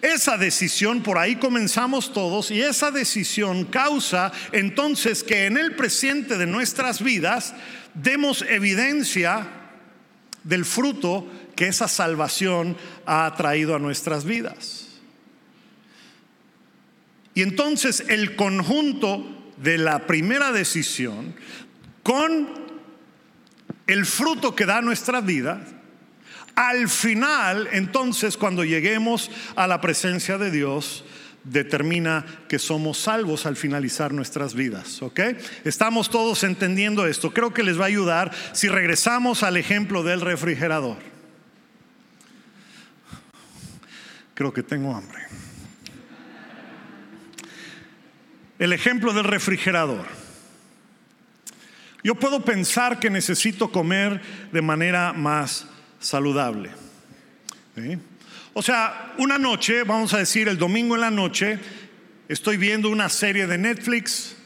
Esa 0.02 0.38
decisión, 0.38 1.04
por 1.04 1.18
ahí 1.18 1.36
comenzamos 1.36 2.12
todos, 2.12 2.50
y 2.50 2.62
esa 2.62 2.90
decisión 2.90 3.64
causa 3.66 4.32
entonces 4.50 5.22
que 5.22 5.46
en 5.46 5.56
el 5.56 5.76
presente 5.76 6.36
de 6.36 6.46
nuestras 6.46 7.00
vidas 7.00 7.54
demos 7.94 8.42
evidencia 8.42 9.59
del 10.44 10.64
fruto 10.64 11.26
que 11.56 11.68
esa 11.68 11.88
salvación 11.88 12.76
ha 13.06 13.34
traído 13.36 13.74
a 13.74 13.78
nuestras 13.78 14.24
vidas. 14.24 14.88
Y 17.34 17.42
entonces 17.42 18.04
el 18.08 18.36
conjunto 18.36 19.24
de 19.56 19.78
la 19.78 20.06
primera 20.06 20.52
decisión 20.52 21.34
con 22.02 22.48
el 23.86 24.06
fruto 24.06 24.54
que 24.54 24.66
da 24.66 24.80
nuestra 24.80 25.20
vida, 25.20 25.66
al 26.54 26.88
final, 26.88 27.68
entonces, 27.72 28.36
cuando 28.36 28.64
lleguemos 28.64 29.30
a 29.56 29.66
la 29.66 29.80
presencia 29.80 30.36
de 30.36 30.50
Dios, 30.50 31.04
determina 31.44 32.24
que 32.48 32.58
somos 32.58 32.98
salvos 32.98 33.46
al 33.46 33.56
finalizar 33.56 34.12
nuestras 34.12 34.54
vidas. 34.54 35.02
¿Ok? 35.02 35.20
Estamos 35.64 36.10
todos 36.10 36.44
entendiendo 36.44 37.06
esto. 37.06 37.32
Creo 37.32 37.52
que 37.52 37.62
les 37.62 37.78
va 37.78 37.84
a 37.84 37.88
ayudar 37.88 38.32
si 38.52 38.68
regresamos 38.68 39.42
al 39.42 39.56
ejemplo 39.56 40.02
del 40.02 40.20
refrigerador. 40.20 40.98
Creo 44.34 44.52
que 44.52 44.62
tengo 44.62 44.94
hambre. 44.94 45.20
El 48.58 48.72
ejemplo 48.72 49.12
del 49.12 49.24
refrigerador. 49.24 50.06
Yo 52.02 52.14
puedo 52.14 52.44
pensar 52.44 52.98
que 52.98 53.10
necesito 53.10 53.70
comer 53.70 54.20
de 54.52 54.62
manera 54.62 55.12
más 55.12 55.66
saludable. 55.98 56.70
O 58.60 58.62
sea, 58.62 59.14
una 59.16 59.38
noche, 59.38 59.84
vamos 59.84 60.12
a 60.12 60.18
decir 60.18 60.46
el 60.46 60.58
domingo 60.58 60.94
en 60.94 61.00
la 61.00 61.10
noche, 61.10 61.58
estoy 62.28 62.58
viendo 62.58 62.90
una 62.90 63.08
serie 63.08 63.46
de 63.46 63.56
Netflix, 63.56 64.36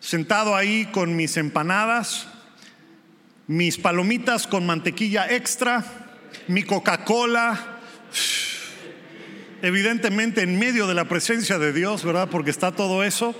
sentado 0.00 0.54
ahí 0.54 0.84
con 0.92 1.16
mis 1.16 1.38
empanadas, 1.38 2.26
mis 3.46 3.78
palomitas 3.78 4.46
con 4.46 4.66
mantequilla 4.66 5.32
extra, 5.32 5.82
mi 6.46 6.62
Coca-Cola, 6.62 7.78
evidentemente 9.62 10.42
en 10.42 10.58
medio 10.58 10.86
de 10.86 10.92
la 10.92 11.08
presencia 11.08 11.58
de 11.58 11.72
Dios, 11.72 12.04
¿verdad? 12.04 12.28
Porque 12.28 12.50
está 12.50 12.72
todo 12.72 13.02
eso. 13.02 13.34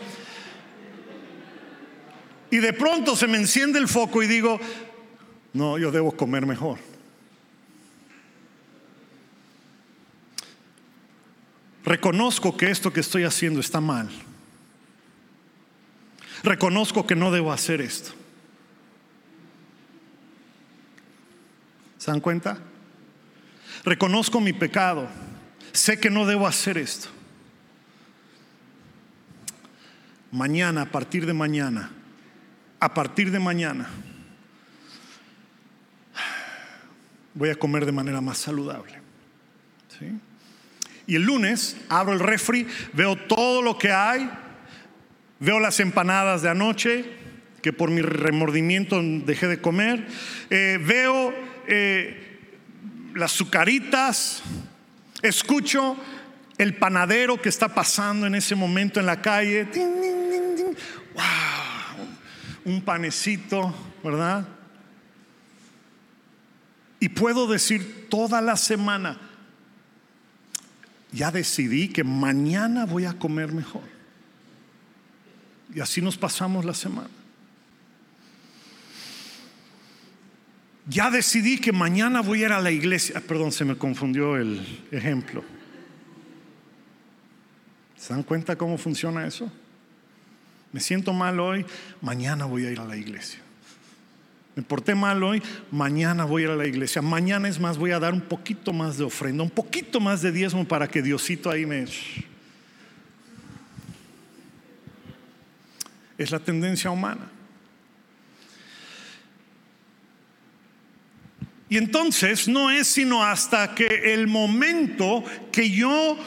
Y 2.50 2.60
de 2.60 2.72
pronto 2.72 3.14
se 3.14 3.26
me 3.26 3.36
enciende 3.36 3.78
el 3.78 3.88
foco 3.88 4.22
y 4.22 4.26
digo, 4.26 4.58
no, 5.52 5.76
yo 5.76 5.90
debo 5.90 6.12
comer 6.12 6.46
mejor. 6.46 6.78
Reconozco 11.84 12.56
que 12.56 12.70
esto 12.70 12.92
que 12.92 13.00
estoy 13.00 13.24
haciendo 13.24 13.60
está 13.60 13.80
mal. 13.80 14.08
Reconozco 16.42 17.06
que 17.06 17.14
no 17.14 17.30
debo 17.30 17.52
hacer 17.52 17.80
esto. 17.80 18.12
¿Se 21.98 22.10
dan 22.10 22.20
cuenta? 22.20 22.58
Reconozco 23.84 24.40
mi 24.40 24.52
pecado. 24.52 25.08
Sé 25.72 25.98
que 25.98 26.10
no 26.10 26.26
debo 26.26 26.46
hacer 26.46 26.78
esto. 26.78 27.08
Mañana, 30.30 30.82
a 30.82 30.86
partir 30.86 31.26
de 31.26 31.32
mañana, 31.32 31.90
a 32.80 32.94
partir 32.94 33.30
de 33.30 33.38
mañana, 33.38 33.88
voy 37.34 37.50
a 37.50 37.54
comer 37.54 37.86
de 37.86 37.92
manera 37.92 38.20
más 38.20 38.38
saludable. 38.38 39.00
¿Sí? 39.98 40.18
Y 41.06 41.16
el 41.16 41.22
lunes 41.22 41.76
abro 41.88 42.12
el 42.12 42.20
refri, 42.20 42.66
veo 42.92 43.16
todo 43.16 43.62
lo 43.62 43.78
que 43.78 43.90
hay, 43.90 44.30
veo 45.40 45.58
las 45.60 45.80
empanadas 45.80 46.42
de 46.42 46.50
anoche, 46.50 47.04
que 47.60 47.72
por 47.72 47.90
mi 47.90 48.02
remordimiento 48.02 49.00
dejé 49.02 49.46
de 49.46 49.60
comer, 49.60 50.06
eh, 50.50 50.78
veo 50.84 51.32
eh, 51.66 52.40
las 53.14 53.32
sucaritas, 53.32 54.42
escucho 55.22 55.96
el 56.58 56.74
panadero 56.74 57.40
que 57.40 57.48
está 57.48 57.68
pasando 57.68 58.26
en 58.26 58.34
ese 58.34 58.54
momento 58.54 59.00
en 59.00 59.06
la 59.06 59.20
calle, 59.20 59.66
wow, 61.14 62.06
un 62.64 62.82
panecito, 62.82 63.74
¿verdad? 64.02 64.46
Y 67.00 67.08
puedo 67.08 67.46
decir 67.48 68.06
toda 68.08 68.40
la 68.40 68.56
semana, 68.56 69.18
ya 71.12 71.30
decidí 71.30 71.88
que 71.88 72.04
mañana 72.04 72.86
voy 72.86 73.04
a 73.04 73.12
comer 73.12 73.52
mejor. 73.52 73.82
Y 75.74 75.80
así 75.80 76.02
nos 76.02 76.16
pasamos 76.16 76.64
la 76.64 76.74
semana. 76.74 77.08
ya 80.86 81.10
decidí 81.10 81.58
que 81.58 81.72
mañana 81.72 82.20
voy 82.20 82.42
a 82.42 82.46
ir 82.46 82.52
a 82.52 82.60
la 82.60 82.70
iglesia. 82.70 83.16
Ah, 83.18 83.22
perdón, 83.26 83.52
se 83.52 83.64
me 83.64 83.76
confundió 83.76 84.36
el 84.36 84.60
ejemplo. 84.90 85.44
¿Se 87.96 88.12
dan 88.12 88.22
cuenta 88.22 88.56
cómo 88.56 88.78
funciona 88.78 89.26
eso? 89.26 89.50
Me 90.72 90.80
siento 90.80 91.12
mal 91.12 91.38
hoy, 91.38 91.64
mañana 92.00 92.46
voy 92.46 92.66
a 92.66 92.70
ir 92.70 92.80
a 92.80 92.84
la 92.84 92.96
iglesia. 92.96 93.40
Me 94.54 94.62
porté 94.62 94.94
mal 94.94 95.22
hoy, 95.22 95.42
mañana 95.70 96.24
voy 96.26 96.42
a 96.42 96.44
ir 96.46 96.50
a 96.50 96.56
la 96.56 96.66
iglesia. 96.66 97.00
Mañana 97.00 97.48
es 97.48 97.58
más, 97.58 97.78
voy 97.78 97.92
a 97.92 97.98
dar 97.98 98.12
un 98.12 98.20
poquito 98.20 98.72
más 98.72 98.98
de 98.98 99.04
ofrenda, 99.04 99.42
un 99.42 99.50
poquito 99.50 99.98
más 99.98 100.20
de 100.20 100.30
diezmo 100.30 100.66
para 100.66 100.88
que 100.88 101.00
Diosito 101.00 101.50
ahí 101.50 101.64
me... 101.64 101.86
Es 106.18 106.30
la 106.30 106.38
tendencia 106.38 106.90
humana. 106.90 107.30
Y 111.72 111.78
entonces 111.78 112.48
no 112.48 112.70
es 112.70 112.86
sino 112.86 113.24
hasta 113.24 113.74
que 113.74 114.12
el 114.12 114.26
momento 114.26 115.24
que 115.50 115.70
yo, 115.70 116.18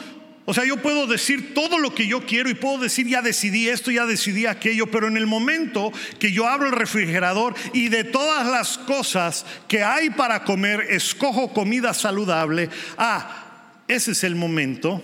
o 0.46 0.54
sea, 0.54 0.64
yo 0.64 0.76
puedo 0.76 1.08
decir 1.08 1.54
todo 1.54 1.80
lo 1.80 1.92
que 1.92 2.06
yo 2.06 2.24
quiero 2.24 2.48
y 2.48 2.54
puedo 2.54 2.78
decir 2.78 3.08
ya 3.08 3.20
decidí 3.20 3.68
esto, 3.68 3.90
ya 3.90 4.06
decidí 4.06 4.46
aquello, 4.46 4.86
pero 4.86 5.08
en 5.08 5.16
el 5.16 5.26
momento 5.26 5.92
que 6.20 6.30
yo 6.30 6.46
abro 6.46 6.68
el 6.68 6.72
refrigerador 6.72 7.54
y 7.72 7.88
de 7.88 8.04
todas 8.04 8.46
las 8.46 8.78
cosas 8.78 9.44
que 9.66 9.82
hay 9.82 10.10
para 10.10 10.44
comer, 10.44 10.82
escojo 10.88 11.52
comida 11.52 11.92
saludable, 11.92 12.70
ah, 12.96 13.82
ese 13.88 14.12
es 14.12 14.22
el 14.22 14.36
momento 14.36 15.02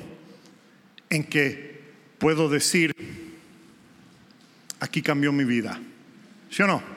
en 1.11 1.25
que 1.25 1.83
puedo 2.19 2.49
decir, 2.49 2.95
aquí 4.79 5.03
cambió 5.03 5.33
mi 5.33 5.45
vida. 5.45 5.81
¿Sí 6.51 6.63
o 6.63 6.69
no? 6.69 6.92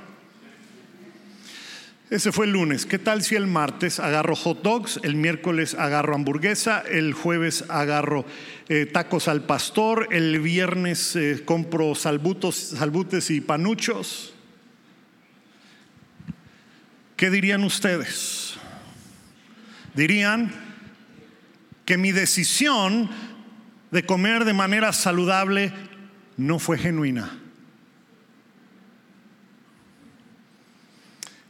Ese 2.10 2.32
fue 2.32 2.46
el 2.46 2.52
lunes. 2.52 2.86
¿Qué 2.86 3.00
tal 3.00 3.24
si 3.24 3.36
el 3.36 3.48
martes 3.48 4.00
agarro 4.00 4.36
hot 4.36 4.62
dogs, 4.62 5.00
el 5.02 5.16
miércoles 5.16 5.74
agarro 5.74 6.14
hamburguesa, 6.14 6.82
el 6.82 7.14
jueves 7.14 7.66
agarro 7.68 8.26
eh, 8.70 8.86
tacos 8.86 9.28
al 9.28 9.44
pastor, 9.44 10.10
el 10.12 10.40
viernes 10.40 11.16
eh, 11.16 11.42
compro 11.46 11.96
salbutos, 11.96 12.56
salbutes 12.56 13.32
y 13.32 13.42
panuchos? 13.42 14.36
¿Qué 17.16 17.32
dirían 17.32 17.64
ustedes? 17.64 18.54
Dirían 19.96 20.52
que 21.86 21.98
mi 21.98 22.12
decisión 22.12 23.10
de 23.90 24.06
comer 24.06 24.46
de 24.46 24.54
manera 24.54 24.94
saludable 24.94 25.74
no 26.38 26.60
fue 26.60 26.78
genuina. 26.78 27.40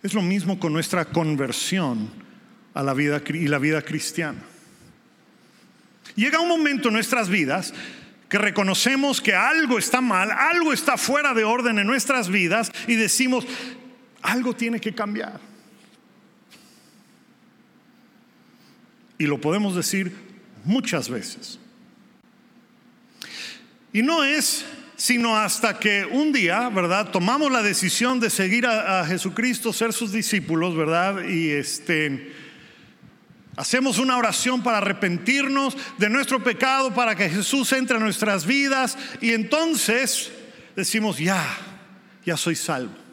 Es 0.05 0.13
lo 0.13 0.21
mismo 0.21 0.59
con 0.59 0.71
nuestra 0.71 1.05
conversión 1.05 2.11
a 2.75 2.83
la 2.83 2.93
vida 2.93 3.23
y 3.27 3.47
la 3.47 3.57
vida 3.57 3.81
cristiana. 3.81 4.37
Llega 6.15 6.39
un 6.39 6.47
momento 6.47 6.89
en 6.89 6.93
nuestras 6.93 7.27
vidas 7.27 7.73
que 8.29 8.37
reconocemos 8.37 9.19
que 9.19 9.33
algo 9.33 9.79
está 9.79 10.01
mal, 10.01 10.29
algo 10.29 10.73
está 10.73 10.95
fuera 10.97 11.33
de 11.33 11.43
orden 11.43 11.79
en 11.79 11.87
nuestras 11.87 12.29
vidas 12.29 12.71
y 12.85 12.93
decimos, 12.93 13.47
algo 14.21 14.55
tiene 14.55 14.79
que 14.79 14.93
cambiar. 14.93 15.39
Y 19.17 19.25
lo 19.25 19.41
podemos 19.41 19.75
decir 19.75 20.15
muchas 20.65 21.09
veces. 21.09 21.57
Y 23.91 24.03
no 24.03 24.23
es 24.23 24.65
sino 24.95 25.37
hasta 25.37 25.79
que 25.79 26.05
un 26.05 26.31
día, 26.31 26.69
¿verdad? 26.69 27.11
Tomamos 27.11 27.51
la 27.51 27.61
decisión 27.61 28.19
de 28.19 28.29
seguir 28.29 28.65
a, 28.65 29.05
Jesucristo, 29.05 29.73
ser 29.73 29.93
sus 29.93 30.11
discípulos, 30.11 30.75
¿verdad? 30.75 31.23
Y 31.27 31.51
este, 31.51 32.33
hacemos 33.55 33.99
una 33.99 34.17
oración 34.17 34.63
para 34.63 34.77
arrepentirnos 34.77 35.77
de 35.97 36.09
nuestro 36.09 36.43
pecado, 36.43 36.93
para 36.93 37.15
que 37.15 37.29
Jesús 37.29 37.71
entre 37.73 37.97
a 37.97 37.99
nuestras 37.99 38.45
vidas 38.45 38.97
y 39.21 39.33
entonces 39.33 40.31
decimos, 40.75 41.17
ya, 41.17 41.43
ya 42.25 42.37
soy 42.37 42.55
salvo. 42.55 43.04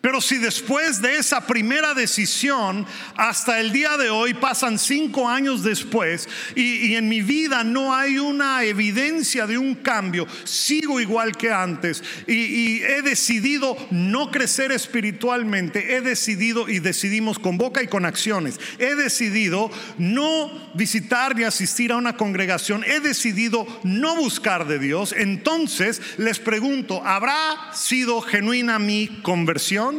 Pero 0.00 0.22
si 0.22 0.38
después 0.38 1.02
de 1.02 1.18
esa 1.18 1.46
primera 1.46 1.92
decisión, 1.92 2.86
hasta 3.16 3.60
el 3.60 3.70
día 3.70 3.98
de 3.98 4.08
hoy, 4.08 4.32
pasan 4.32 4.78
cinco 4.78 5.28
años 5.28 5.62
después, 5.62 6.26
y, 6.54 6.94
en 6.94 7.08
mi 7.08 7.20
vida 7.20 7.64
no 7.64 7.94
hay 7.94 8.18
una 8.18 8.64
evidencia 8.64 9.46
de 9.46 9.58
un 9.58 9.74
cambio, 9.74 10.26
sigo 10.44 11.00
igual 11.00 11.36
que 11.36 11.52
antes, 11.52 12.02
y, 12.26 12.32
y 12.32 12.82
he 12.82 13.02
decidido 13.02 13.76
no 13.90 14.30
crecer 14.30 14.72
espiritualmente, 14.72 15.94
he 15.96 16.00
decidido, 16.00 16.70
y 16.70 16.78
decidimos 16.78 17.38
con 17.38 17.58
boca 17.58 17.82
y 17.82 17.86
con 17.86 18.06
acciones, 18.06 18.58
he 18.78 18.94
decidido 18.94 19.70
no 19.98 20.50
visitar 20.72 21.36
ni 21.36 21.44
asistir 21.44 21.92
a 21.92 21.96
una 21.96 22.16
congregación, 22.16 22.84
he 22.84 23.00
decidido 23.00 23.66
no 23.84 24.16
buscar 24.16 24.66
de 24.66 24.78
Dios, 24.78 25.14
entonces 25.14 26.00
les 26.16 26.38
pregunto, 26.38 27.04
¿habrá 27.04 27.74
sido 27.74 28.22
genuina 28.22 28.78
mi 28.78 29.20
conversión? 29.22 29.89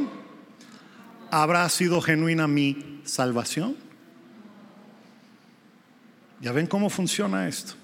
¿Habrá 1.34 1.67
sido 1.70 2.02
genuina 2.02 2.46
mi 2.46 3.00
salvación? 3.06 3.78
¿Ya 6.41 6.52
ven 6.52 6.67
cómo 6.67 6.89
funciona 6.89 7.48
esto? 7.48 7.76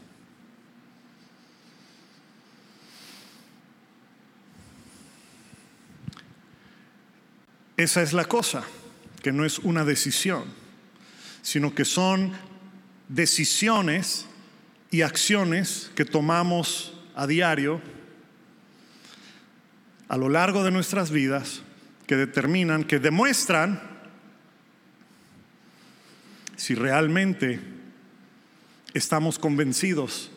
Esa 7.78 8.02
es 8.02 8.12
la 8.12 8.26
cosa, 8.26 8.64
que 9.24 9.32
no 9.32 9.46
es 9.46 9.60
una 9.60 9.86
decisión, 9.86 10.44
sino 11.42 11.74
que 11.74 11.86
son 11.86 12.34
decisiones 13.08 14.26
y 14.92 15.04
acciones 15.04 15.90
que 15.96 16.04
tomamos 16.04 17.00
a 17.16 17.26
diario 17.28 17.80
a 20.10 20.18
lo 20.18 20.28
largo 20.28 20.66
de 20.66 20.72
nuestras 20.72 21.12
vidas 21.12 21.62
que 22.08 22.16
determinan, 22.16 22.86
que 22.86 23.00
demuestran 23.00 23.82
si 26.56 26.74
realmente 26.74 27.60
estamos 28.94 29.38
convencidos 29.38 30.32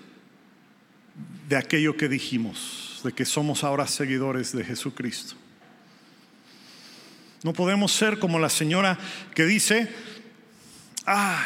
de 1.49 1.57
aquello 1.57 1.97
que 1.97 2.09
dijimos, 2.09 3.01
de 3.05 3.13
que 3.13 3.25
somos 3.25 3.65
ahora 3.65 3.87
seguidores 3.87 4.53
de 4.53 4.65
Jesucristo. 4.65 5.35
No 7.43 7.53
podemos 7.53 7.93
ser 7.93 8.19
como 8.19 8.39
la 8.39 8.51
señora 8.51 8.99
que 9.35 9.47
dice, 9.47 9.89
ah, 11.07 11.43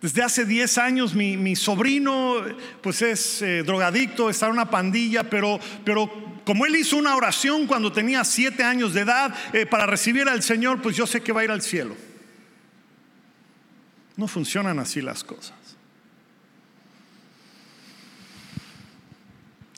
desde 0.00 0.22
hace 0.22 0.46
10 0.46 0.78
años 0.78 1.14
mi, 1.14 1.54
sobrino 1.56 2.36
pues 2.80 3.02
es 3.02 3.42
eh, 3.42 3.62
drogadicto, 3.62 4.30
está 4.30 4.46
en 4.46 4.52
una 4.52 4.70
pandilla, 4.70 5.28
pero, 5.28 5.60
pero 5.84 6.39
como 6.44 6.66
él 6.66 6.76
hizo 6.76 6.96
una 6.96 7.16
oración 7.16 7.66
cuando 7.66 7.92
tenía 7.92 8.24
7 8.24 8.62
años 8.62 8.94
de 8.94 9.02
edad 9.02 9.34
eh, 9.52 9.66
para 9.66 9.86
recibir 9.86 10.28
al 10.28 10.42
Señor, 10.42 10.82
pues 10.82 10.96
yo 10.96 11.06
sé 11.06 11.22
que 11.22 11.32
va 11.32 11.42
a 11.42 11.44
ir 11.44 11.50
al 11.50 11.62
cielo. 11.62 11.96
No 14.16 14.28
funcionan 14.28 14.78
así 14.78 15.00
las 15.00 15.24
cosas. 15.24 15.54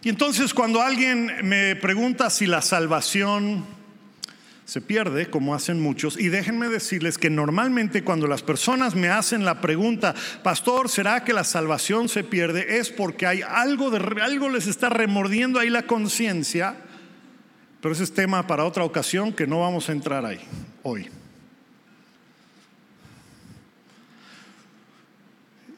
Y 0.03 0.09
entonces 0.09 0.53
cuando 0.53 0.83
alguien 0.83 1.31
me 1.45 1.77
pregunta 1.77 2.29
si 2.29 2.47
la 2.47 2.61
salvación 2.61 3.65
se 4.73 4.81
pierde, 4.81 5.29
como 5.29 5.55
hacen 5.55 5.83
muchos. 5.83 6.19
Y 6.19 6.31
déjenme 6.31 6.71
decirles 6.71 7.19
que 7.19 7.29
normalmente 7.29 8.03
cuando 8.03 8.27
las 8.27 8.43
personas 8.43 8.95
me 8.95 9.11
hacen 9.11 9.45
la 9.45 9.61
pregunta, 9.61 10.15
pastor, 10.43 10.89
¿será 10.89 11.25
que 11.25 11.35
la 11.35 11.45
salvación 11.45 12.09
se 12.09 12.25
pierde? 12.25 12.79
Es 12.79 12.89
porque 12.89 13.27
hay 13.27 13.43
algo, 13.43 13.91
de, 13.91 14.23
algo 14.23 14.49
les 14.49 14.67
está 14.67 14.89
remordiendo 14.89 15.61
ahí 15.61 15.69
la 15.69 15.83
conciencia. 15.83 16.75
Pero 17.83 17.93
ese 17.93 18.05
es 18.05 18.15
tema 18.15 18.47
para 18.47 18.65
otra 18.65 18.83
ocasión 18.83 19.35
que 19.35 19.47
no 19.47 19.61
vamos 19.61 19.91
a 19.91 19.93
entrar 19.93 20.25
ahí 20.25 20.41
hoy. 20.83 21.11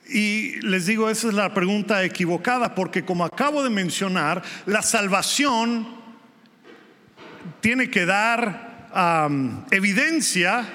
Y 0.09 0.61
les 0.61 0.87
digo, 0.87 1.11
esa 1.11 1.27
es 1.27 1.35
la 1.35 1.53
pregunta 1.53 2.05
equivocada, 2.05 2.77
porque 2.77 3.05
como 3.05 3.25
acabo 3.25 3.65
de 3.65 3.71
mencionar, 3.71 4.45
la 4.67 4.83
salvación 4.83 5.85
tiene 7.61 7.91
que 7.91 8.07
dar 8.07 8.74
evidencia 9.71 10.69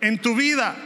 en 0.00 0.18
tu 0.18 0.34
vida. 0.34 0.76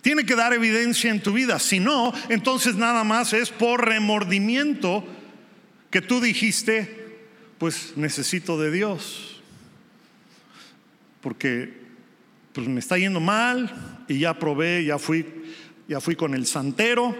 Tiene 0.00 0.24
que 0.24 0.34
dar 0.34 0.52
evidencia 0.52 1.10
en 1.10 1.22
tu 1.22 1.32
vida. 1.32 1.60
Si 1.60 1.78
no, 1.78 2.12
entonces 2.28 2.74
nada 2.74 3.04
más 3.04 3.32
es 3.32 3.50
por 3.50 3.86
remordimiento 3.86 5.04
que 5.90 6.00
tú 6.00 6.20
dijiste, 6.20 7.20
pues 7.58 7.92
necesito 7.96 8.60
de 8.60 8.72
Dios. 8.72 9.40
Porque 11.20 11.72
pues, 12.52 12.66
me 12.66 12.80
está 12.80 12.98
yendo 12.98 13.20
mal 13.20 14.04
y 14.08 14.18
ya 14.18 14.36
probé, 14.38 14.84
ya 14.84 14.98
fui, 14.98 15.24
ya 15.86 16.00
fui 16.00 16.16
con 16.16 16.34
el 16.34 16.46
santero, 16.46 17.14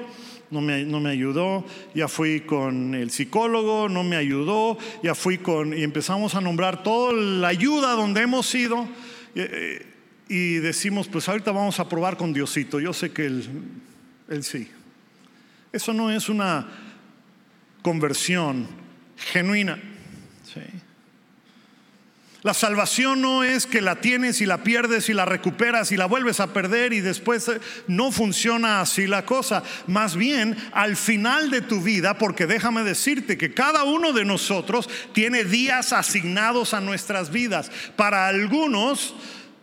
no 0.53 0.61
me, 0.61 0.85
no 0.85 1.01
me, 1.01 1.11
ayudó, 1.11 1.65
ya 1.95 2.07
fui 2.07 2.43
con 2.43 2.95
el 2.95 3.11
psicólogo, 3.11 3.89
no 3.89 4.05
me 4.05 4.17
ayudó, 4.17 4.79
ya 5.03 5.15
fui 5.15 5.39
con, 5.39 5.77
y 5.77 5.83
empezamos 5.83 6.35
a 6.35 6.41
nombrar 6.41 6.83
toda 6.83 7.13
la 7.13 7.49
ayuda 7.49 7.93
donde 7.93 8.23
hemos 8.23 8.55
ido, 8.55 8.87
y, 9.35 10.35
y 10.35 10.55
decimos, 10.59 11.09
pues 11.09 11.29
ahorita 11.29 11.51
vamos 11.51 11.81
a 11.81 11.89
probar 11.89 12.17
con 12.17 12.33
Diosito, 12.33 12.79
yo 12.79 12.93
sé 12.93 13.11
que 13.11 13.27
él, 13.27 13.45
él 14.29 14.45
sí. 14.45 14.69
Eso 15.73 15.95
no 15.95 16.11
es 16.11 16.29
una 16.29 16.69
conversión 17.81 18.69
genuina. 19.17 19.79
¿sí? 20.45 20.61
La 22.43 22.55
salvación 22.55 23.23
no 23.23 23.45
es 23.45 23.67
que 23.67 23.81
la 23.81 24.01
tienes 24.01 24.41
y 24.41 24.47
la 24.47 24.65
pierdes 24.65 25.09
y 25.09 25.15
la 25.15 25.25
recuperas 25.25 25.93
y 25.93 25.97
la 25.97 26.07
vuelves 26.07 26.41
a 26.41 26.53
perder 26.53 26.93
y 26.93 27.01
después 27.01 27.47
eh, 27.47 27.61
no 27.87 28.11
funciona 28.11 28.81
así 28.81 29.07
la 29.07 29.25
cosa. 29.25 29.63
Más 29.87 30.17
bien, 30.17 30.57
al 30.73 30.97
final 30.97 31.53
de 31.53 31.61
tu 31.61 31.81
vida, 31.81 32.19
porque 32.19 32.49
déjame 32.49 32.83
decirte 32.83 33.39
que 33.39 33.55
cada 33.55 33.85
uno 33.85 34.13
de 34.13 34.25
nosotros 34.25 34.91
tiene 35.13 35.45
días 35.45 35.93
asignados 35.93 36.75
a 36.75 36.81
nuestras 36.81 37.31
vidas. 37.31 37.71
Para 37.95 38.27
algunos 38.27 39.15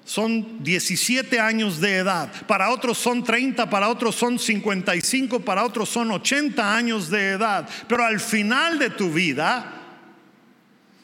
son 0.05 0.63
17 0.63 1.37
años 1.37 1.81
de 1.81 1.97
edad, 1.97 2.31
para 2.47 2.69
otros 2.69 2.97
son 2.97 3.25
30, 3.25 3.69
para 3.69 3.89
otros 3.89 4.15
son 4.15 4.39
55, 4.39 5.41
para 5.41 5.65
otros 5.65 5.89
son 5.89 6.11
80 6.11 6.75
años 6.77 7.09
de 7.09 7.31
edad. 7.31 7.67
Pero 7.89 8.05
al 8.05 8.21
final 8.21 8.79
de 8.79 8.89
tu 8.89 9.11
vida, 9.11 9.73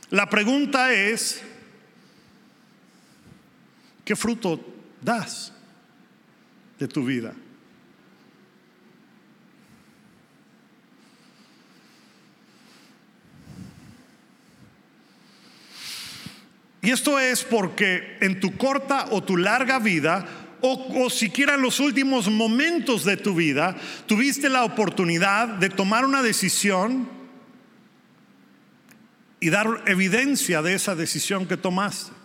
la 0.10 0.30
pregunta 0.30 0.94
es, 0.94 1.44
¿Qué 4.06 4.16
fruto 4.16 4.64
das 5.02 5.52
de 6.78 6.88
tu 6.88 7.04
vida? 7.04 7.34
Y 16.84 16.92
esto 16.92 17.20
es 17.20 17.44
porque 17.44 18.20
en 18.22 18.40
tu 18.40 18.56
corta 18.58 19.08
o 19.10 19.24
tu 19.24 19.38
larga 19.38 19.80
vida, 19.80 20.24
o, 20.62 21.04
o, 21.04 21.10
siquiera 21.10 21.56
en 21.56 21.64
los 21.64 21.80
últimos 21.80 22.30
momentos 22.30 23.04
de 23.06 23.18
tu 23.18 23.34
vida, 23.34 23.76
tuviste 24.06 24.50
la 24.50 24.64
oportunidad 24.64 25.48
de 25.48 25.72
tomar 25.72 26.06
una 26.06 26.22
decisión 26.22 27.10
y 29.40 29.50
dar 29.50 29.84
evidencia 29.88 30.62
de 30.62 30.76
esa 30.76 30.94
decisión 30.94 31.48
que 31.48 31.58
tomaste. 31.58 32.25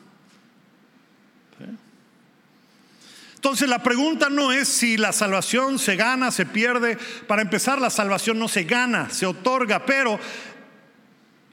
Entonces 3.41 3.71
la 3.71 3.83
pregunta 3.83 4.29
no 4.29 4.53
es 4.53 4.69
si 4.69 4.99
la 4.99 5.15
salvación 5.15 5.79
se 5.79 5.97
gana, 5.97 6.31
se 6.31 6.45
pierde. 6.45 6.99
Para 7.27 7.41
empezar, 7.41 7.81
la 7.81 7.89
salvación 7.89 8.39
no 8.39 8.49
se 8.49 8.65
gana, 8.65 9.09
se 9.09 9.25
otorga, 9.25 9.87
pero 9.87 10.21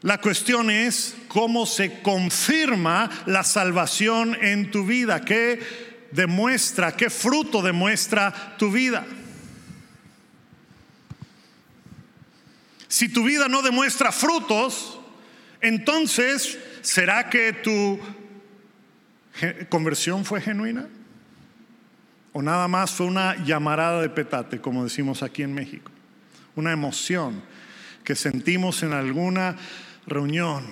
la 0.02 0.18
cuestión 0.18 0.70
es 0.70 1.16
cómo 1.30 1.66
se 1.66 2.02
confirma 2.02 3.10
la 3.26 3.46
salvación 3.46 4.36
en 4.44 4.70
tu 4.70 4.86
vida, 4.86 5.22
qué 5.22 5.62
demuestra, 6.12 6.92
qué 6.92 7.10
fruto 7.10 7.62
demuestra 7.62 8.58
tu 8.58 8.70
vida. 8.70 9.06
Si 12.90 13.08
tu 13.08 13.24
vida 13.24 13.48
no 13.48 13.62
demuestra 13.62 14.12
frutos, 14.12 15.00
entonces, 15.62 16.60
¿será 16.82 17.30
que 17.30 17.54
tu 17.54 17.98
conversión 19.70 20.26
fue 20.26 20.42
genuina? 20.42 20.90
O 22.34 22.42
nada 22.42 22.68
más 22.68 22.92
fue 22.92 23.06
una 23.06 23.44
llamarada 23.44 24.02
de 24.02 24.10
petate, 24.10 24.60
como 24.60 24.84
decimos 24.84 25.24
aquí 25.24 25.44
en 25.44 25.54
México, 25.54 25.92
una 26.56 26.72
emoción 26.72 27.42
que 28.04 28.16
sentimos 28.16 28.84
en 28.84 28.94
alguna 28.94 29.56
reunión 30.06 30.66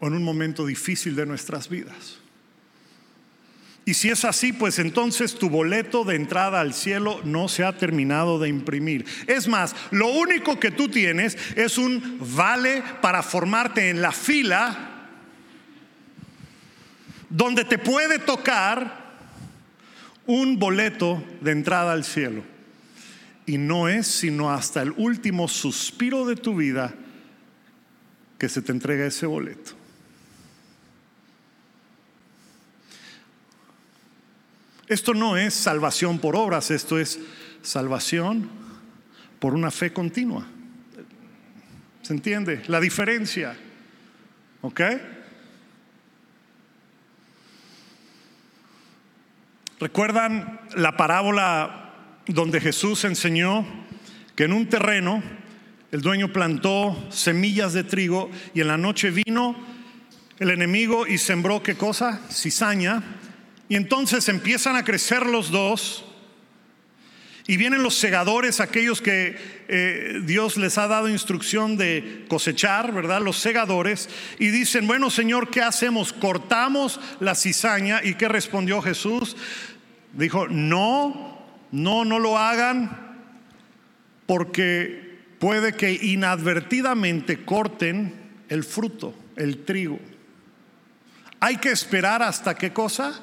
o 0.00 0.06
en 0.06 0.14
un 0.14 0.22
momento 0.22 0.66
difícil 0.66 1.14
de 1.14 1.26
nuestras 1.26 1.68
vidas. 1.68 2.18
Y 3.84 3.94
si 3.94 4.10
es 4.10 4.24
así, 4.24 4.52
pues 4.52 4.78
entonces 4.78 5.36
tu 5.36 5.48
boleto 5.48 6.04
de 6.04 6.14
entrada 6.14 6.60
al 6.60 6.74
cielo 6.74 7.20
no 7.24 7.48
se 7.48 7.64
ha 7.64 7.76
terminado 7.76 8.38
de 8.38 8.48
imprimir. 8.48 9.04
Es 9.26 9.48
más, 9.48 9.74
lo 9.90 10.08
único 10.08 10.60
que 10.60 10.70
tú 10.70 10.88
tienes 10.88 11.36
es 11.56 11.78
un 11.78 12.18
vale 12.36 12.82
para 13.00 13.22
formarte 13.22 13.90
en 13.90 14.02
la 14.02 14.12
fila 14.12 15.08
donde 17.30 17.64
te 17.64 17.78
puede 17.78 18.18
tocar 18.18 18.99
un 20.30 20.60
boleto 20.60 21.24
de 21.40 21.50
entrada 21.50 21.92
al 21.92 22.04
cielo. 22.04 22.44
Y 23.46 23.58
no 23.58 23.88
es 23.88 24.06
sino 24.06 24.52
hasta 24.52 24.80
el 24.80 24.92
último 24.92 25.48
suspiro 25.48 26.24
de 26.24 26.36
tu 26.36 26.54
vida 26.54 26.94
que 28.38 28.48
se 28.48 28.62
te 28.62 28.70
entrega 28.70 29.06
ese 29.06 29.26
boleto. 29.26 29.72
Esto 34.86 35.14
no 35.14 35.36
es 35.36 35.52
salvación 35.52 36.20
por 36.20 36.36
obras, 36.36 36.70
esto 36.70 36.98
es 36.98 37.18
salvación 37.62 38.48
por 39.40 39.54
una 39.54 39.72
fe 39.72 39.92
continua. 39.92 40.46
¿Se 42.02 42.12
entiende? 42.12 42.62
La 42.68 42.78
diferencia. 42.78 43.56
¿Ok? 44.62 44.80
¿Recuerdan 49.80 50.60
la 50.76 50.98
parábola 50.98 51.94
donde 52.26 52.60
Jesús 52.60 53.02
enseñó 53.04 53.66
que 54.36 54.44
en 54.44 54.52
un 54.52 54.68
terreno 54.68 55.22
el 55.90 56.02
dueño 56.02 56.34
plantó 56.34 57.08
semillas 57.10 57.72
de 57.72 57.82
trigo 57.82 58.30
y 58.52 58.60
en 58.60 58.68
la 58.68 58.76
noche 58.76 59.10
vino 59.10 59.56
el 60.38 60.50
enemigo 60.50 61.06
y 61.06 61.16
sembró 61.16 61.62
qué 61.62 61.76
cosa? 61.76 62.20
Cizaña. 62.30 63.02
Y 63.70 63.76
entonces 63.76 64.28
empiezan 64.28 64.76
a 64.76 64.84
crecer 64.84 65.24
los 65.24 65.50
dos 65.50 66.04
y 67.50 67.56
vienen 67.56 67.82
los 67.82 67.96
segadores, 67.96 68.60
aquellos 68.60 69.00
que 69.00 69.36
eh, 69.66 70.20
Dios 70.24 70.56
les 70.56 70.78
ha 70.78 70.86
dado 70.86 71.08
instrucción 71.08 71.76
de 71.76 72.24
cosechar, 72.28 72.92
¿verdad? 72.92 73.20
Los 73.20 73.38
segadores. 73.38 74.08
Y 74.38 74.50
dicen, 74.50 74.86
bueno 74.86 75.10
Señor, 75.10 75.50
¿qué 75.50 75.60
hacemos? 75.60 76.12
Cortamos 76.12 77.00
la 77.18 77.34
cizaña. 77.34 78.02
¿Y 78.04 78.14
qué 78.14 78.28
respondió 78.28 78.80
Jesús? 78.82 79.36
Dijo, 80.12 80.48
no, 80.48 81.38
no, 81.72 82.04
no 82.04 82.18
lo 82.18 82.36
hagan 82.36 83.10
porque 84.26 85.18
puede 85.38 85.72
que 85.74 85.92
inadvertidamente 85.92 87.44
corten 87.44 88.14
el 88.48 88.64
fruto, 88.64 89.14
el 89.36 89.64
trigo. 89.64 89.98
Hay 91.40 91.56
que 91.56 91.70
esperar 91.70 92.22
hasta 92.22 92.54
qué 92.54 92.72
cosa? 92.72 93.20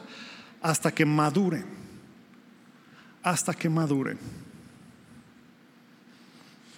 Hasta 0.62 0.92
que 0.92 1.06
maduren. 1.06 1.66
Hasta 3.22 3.54
que 3.54 3.70
maduren. 3.70 4.18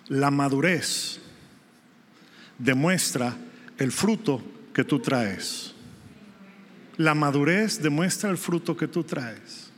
La 0.10 0.30
madurez 0.32 1.22
demuestra 2.57 3.36
el 3.78 3.91
fruto 3.91 4.43
que 4.74 4.84
tú 4.84 4.99
traes. 4.99 5.74
La 6.97 7.16
madurez 7.16 7.82
demuestra 7.82 8.30
el 8.30 8.38
fruto 8.38 8.76
que 8.76 8.88
tú 8.88 9.03
traes. 9.03 9.68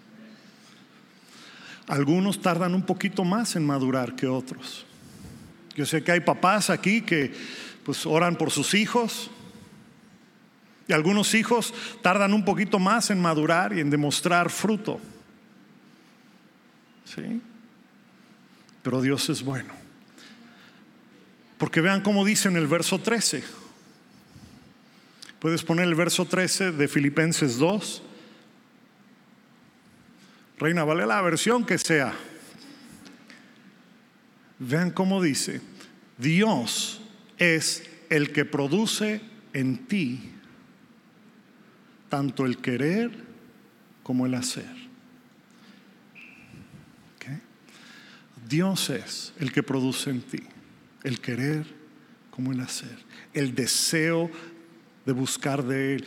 Algunos 1.91 2.41
tardan 2.41 2.73
un 2.73 2.83
poquito 2.83 3.25
más 3.25 3.57
en 3.57 3.65
madurar 3.65 4.15
que 4.15 4.25
otros. 4.25 4.85
Yo 5.75 5.85
sé 5.85 6.01
que 6.01 6.13
hay 6.13 6.21
papás 6.21 6.69
aquí 6.69 7.01
que 7.01 7.33
pues 7.83 8.05
oran 8.05 8.37
por 8.37 8.49
sus 8.49 8.73
hijos 8.75 9.29
y 10.87 10.93
algunos 10.93 11.33
hijos 11.33 11.73
tardan 12.01 12.33
un 12.33 12.45
poquito 12.45 12.79
más 12.79 13.09
en 13.09 13.21
madurar 13.21 13.73
y 13.73 13.81
en 13.81 13.89
demostrar 13.89 14.49
fruto. 14.49 15.01
¿Sí? 17.03 17.41
Pero 18.83 19.01
Dios 19.01 19.29
es 19.29 19.43
bueno. 19.43 19.73
Porque 21.57 21.81
vean 21.81 21.99
cómo 21.99 22.23
dice 22.23 22.47
en 22.47 22.55
el 22.55 22.67
verso 22.67 22.99
13. 22.99 23.43
Puedes 25.39 25.61
poner 25.61 25.89
el 25.89 25.95
verso 25.95 26.23
13 26.23 26.71
de 26.71 26.87
Filipenses 26.87 27.57
2. 27.57 28.03
Reina, 30.61 30.83
vale 30.83 31.07
la 31.07 31.19
versión 31.23 31.65
que 31.65 31.79
sea. 31.79 32.13
Vean 34.59 34.91
cómo 34.91 35.19
dice, 35.19 35.59
Dios 36.19 37.01
es 37.39 37.89
el 38.11 38.31
que 38.31 38.45
produce 38.45 39.21
en 39.53 39.87
ti 39.87 40.19
tanto 42.09 42.45
el 42.45 42.59
querer 42.59 43.09
como 44.03 44.27
el 44.27 44.35
hacer. 44.35 44.69
Dios 48.47 48.89
es 48.91 49.33
el 49.39 49.51
que 49.51 49.63
produce 49.63 50.11
en 50.11 50.21
ti 50.21 50.43
el 51.03 51.21
querer 51.21 51.65
como 52.29 52.51
el 52.51 52.59
hacer, 52.59 52.97
el 53.33 53.55
deseo 53.55 54.29
de 55.07 55.13
buscar 55.13 55.63
de 55.63 55.95
Él. 55.95 56.05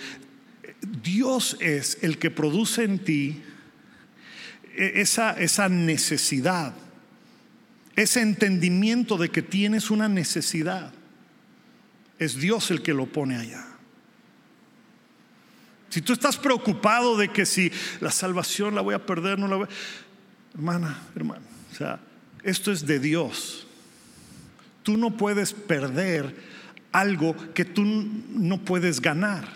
Dios 1.03 1.57
es 1.61 1.99
el 2.03 2.19
que 2.19 2.31
produce 2.31 2.85
en 2.85 2.99
ti 3.01 3.43
esa, 4.77 5.33
esa 5.33 5.69
necesidad, 5.69 6.75
ese 7.97 8.21
entendimiento 8.21 9.17
de 9.17 9.31
que 9.31 9.43
tienes 9.43 9.91
una 9.91 10.09
necesidad. 10.09 10.93
Es 12.19 12.37
Dios 12.37 12.71
el 12.71 12.83
que 12.83 12.95
lo 12.95 13.07
pone 13.07 13.37
allá. 13.37 13.67
Si 15.91 16.03
tú 16.03 16.13
estás 16.13 16.37
preocupado 16.37 17.17
de 17.17 17.29
que 17.29 17.47
si 17.47 17.71
la 18.01 18.11
salvación 18.11 18.75
la 18.75 18.81
voy 18.81 18.95
a 18.95 19.07
perder, 19.07 19.39
no 19.39 19.47
la 19.47 19.57
voy 19.57 19.67
a... 19.67 20.55
Hermana, 20.55 20.99
hermano, 21.15 21.43
o 21.73 21.75
sea, 21.75 22.01
esto 22.43 22.73
es 22.73 22.87
de 22.87 22.99
Dios. 22.99 23.67
Tú 24.83 24.97
no 24.97 25.17
puedes 25.17 25.53
perder 25.53 26.35
algo 26.93 27.37
que 27.55 27.65
tú 27.65 27.85
no 27.85 28.65
puedes 28.65 29.01
ganar. 29.01 29.49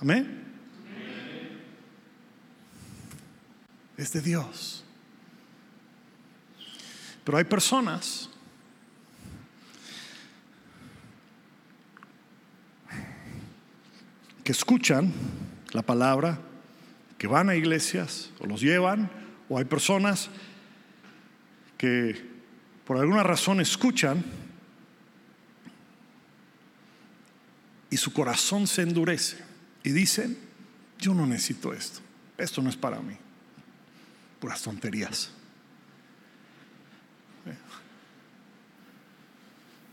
Amén. 0.00 0.37
Es 3.98 4.12
de 4.12 4.22
Dios. 4.22 4.84
Pero 7.24 7.36
hay 7.36 7.44
personas 7.44 8.30
que 14.42 14.52
escuchan 14.52 15.12
la 15.72 15.82
palabra, 15.82 16.38
que 17.18 17.26
van 17.26 17.50
a 17.50 17.54
iglesias 17.54 18.30
o 18.38 18.46
los 18.46 18.62
llevan, 18.62 19.10
o 19.48 19.58
hay 19.58 19.66
personas 19.66 20.30
que 21.76 22.26
por 22.86 22.96
alguna 22.96 23.24
razón 23.24 23.60
escuchan 23.60 24.24
y 27.90 27.96
su 27.96 28.12
corazón 28.12 28.66
se 28.66 28.82
endurece 28.82 29.36
y 29.82 29.90
dicen, 29.90 30.38
yo 30.98 31.12
no 31.12 31.26
necesito 31.26 31.74
esto, 31.74 32.00
esto 32.38 32.62
no 32.62 32.70
es 32.70 32.76
para 32.76 33.00
mí, 33.00 33.16
puras 34.40 34.62
tonterías. 34.62 35.30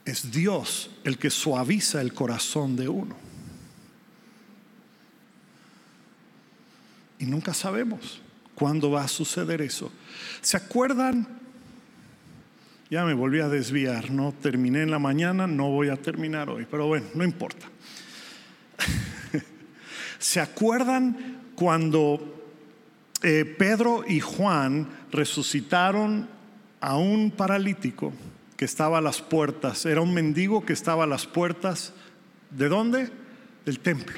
Es 0.06 0.32
Dios 0.32 0.92
el 1.04 1.18
que 1.18 1.32
suaviza 1.32 2.00
el 2.00 2.14
corazón 2.14 2.76
de 2.76 2.88
uno. 2.88 3.16
Y 7.18 7.26
nunca 7.26 7.54
sabemos 7.54 8.22
cuándo 8.54 8.92
va 8.92 9.04
a 9.04 9.08
suceder 9.08 9.62
eso. 9.62 9.92
¿Se 10.42 10.58
acuerdan? 10.58 11.28
Ya 12.92 13.04
me 13.04 13.16
volví 13.16 13.40
a 13.40 13.50
desviar, 13.50 14.12
no 14.12 14.32
terminé 14.32 14.84
en 14.84 14.92
la 14.92 15.00
mañana, 15.00 15.48
no 15.48 15.72
voy 15.72 15.90
a 15.90 15.98
terminar 15.98 16.50
hoy, 16.50 16.68
pero 16.70 16.86
bueno, 16.86 17.08
no 17.16 17.24
importa. 17.24 17.66
¿Se 20.20 20.40
acuerdan 20.40 21.42
cuando 21.56 22.35
eh, 23.24 23.46
Pedro 23.58 24.04
y 24.08 24.20
Juan 24.20 24.88
resucitaron 25.12 26.28
a 26.82 26.98
un 26.98 27.32
paralítico 27.32 28.14
que 28.58 28.66
estaba 28.66 29.00
a 29.00 29.02
las 29.02 29.22
puertas? 29.22 29.86
Era 29.86 30.02
un 30.02 30.14
mendigo 30.14 30.66
que 30.66 30.74
estaba 30.74 31.04
a 31.06 31.08
las 31.08 31.26
puertas. 31.26 31.94
¿De 32.52 32.70
dónde? 32.70 33.10
Del 33.66 33.80
templo. 33.80 34.16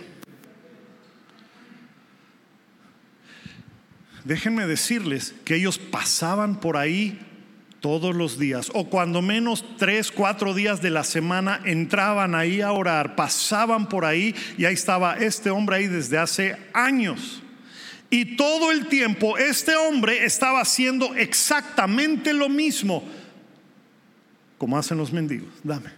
déjenme 4.27 4.67
decirles 4.67 5.33
que 5.45 5.55
ellos 5.55 5.79
pasaban 5.79 6.59
por 6.59 6.75
ahí 6.75 7.19
todos 7.79 8.13
los 8.13 8.37
días, 8.37 8.69
o 8.73 8.89
cuando 8.89 9.21
menos 9.21 9.63
tres, 9.77 10.11
cuatro 10.11 10.53
días 10.53 10.81
de 10.81 10.89
la 10.89 11.03
semana 11.03 11.61
entraban 11.63 12.35
ahí 12.35 12.59
a 12.59 12.71
orar, 12.71 13.15
pasaban 13.15 13.87
por 13.87 14.03
ahí 14.03 14.35
y 14.57 14.65
ahí 14.65 14.73
estaba 14.73 15.13
este 15.13 15.49
hombre 15.49 15.77
ahí 15.77 15.87
desde 15.87 16.17
hace 16.17 16.57
años. 16.73 17.41
Y 18.09 18.37
todo 18.37 18.71
el 18.71 18.87
tiempo 18.87 19.37
este 19.37 19.75
hombre 19.75 20.25
estaba 20.25 20.61
haciendo 20.61 21.13
exactamente 21.15 22.33
lo 22.33 22.49
mismo 22.49 23.03
como 24.57 24.77
hacen 24.77 24.97
los 24.97 25.11
mendigos. 25.13 25.49
Dame. 25.63 25.91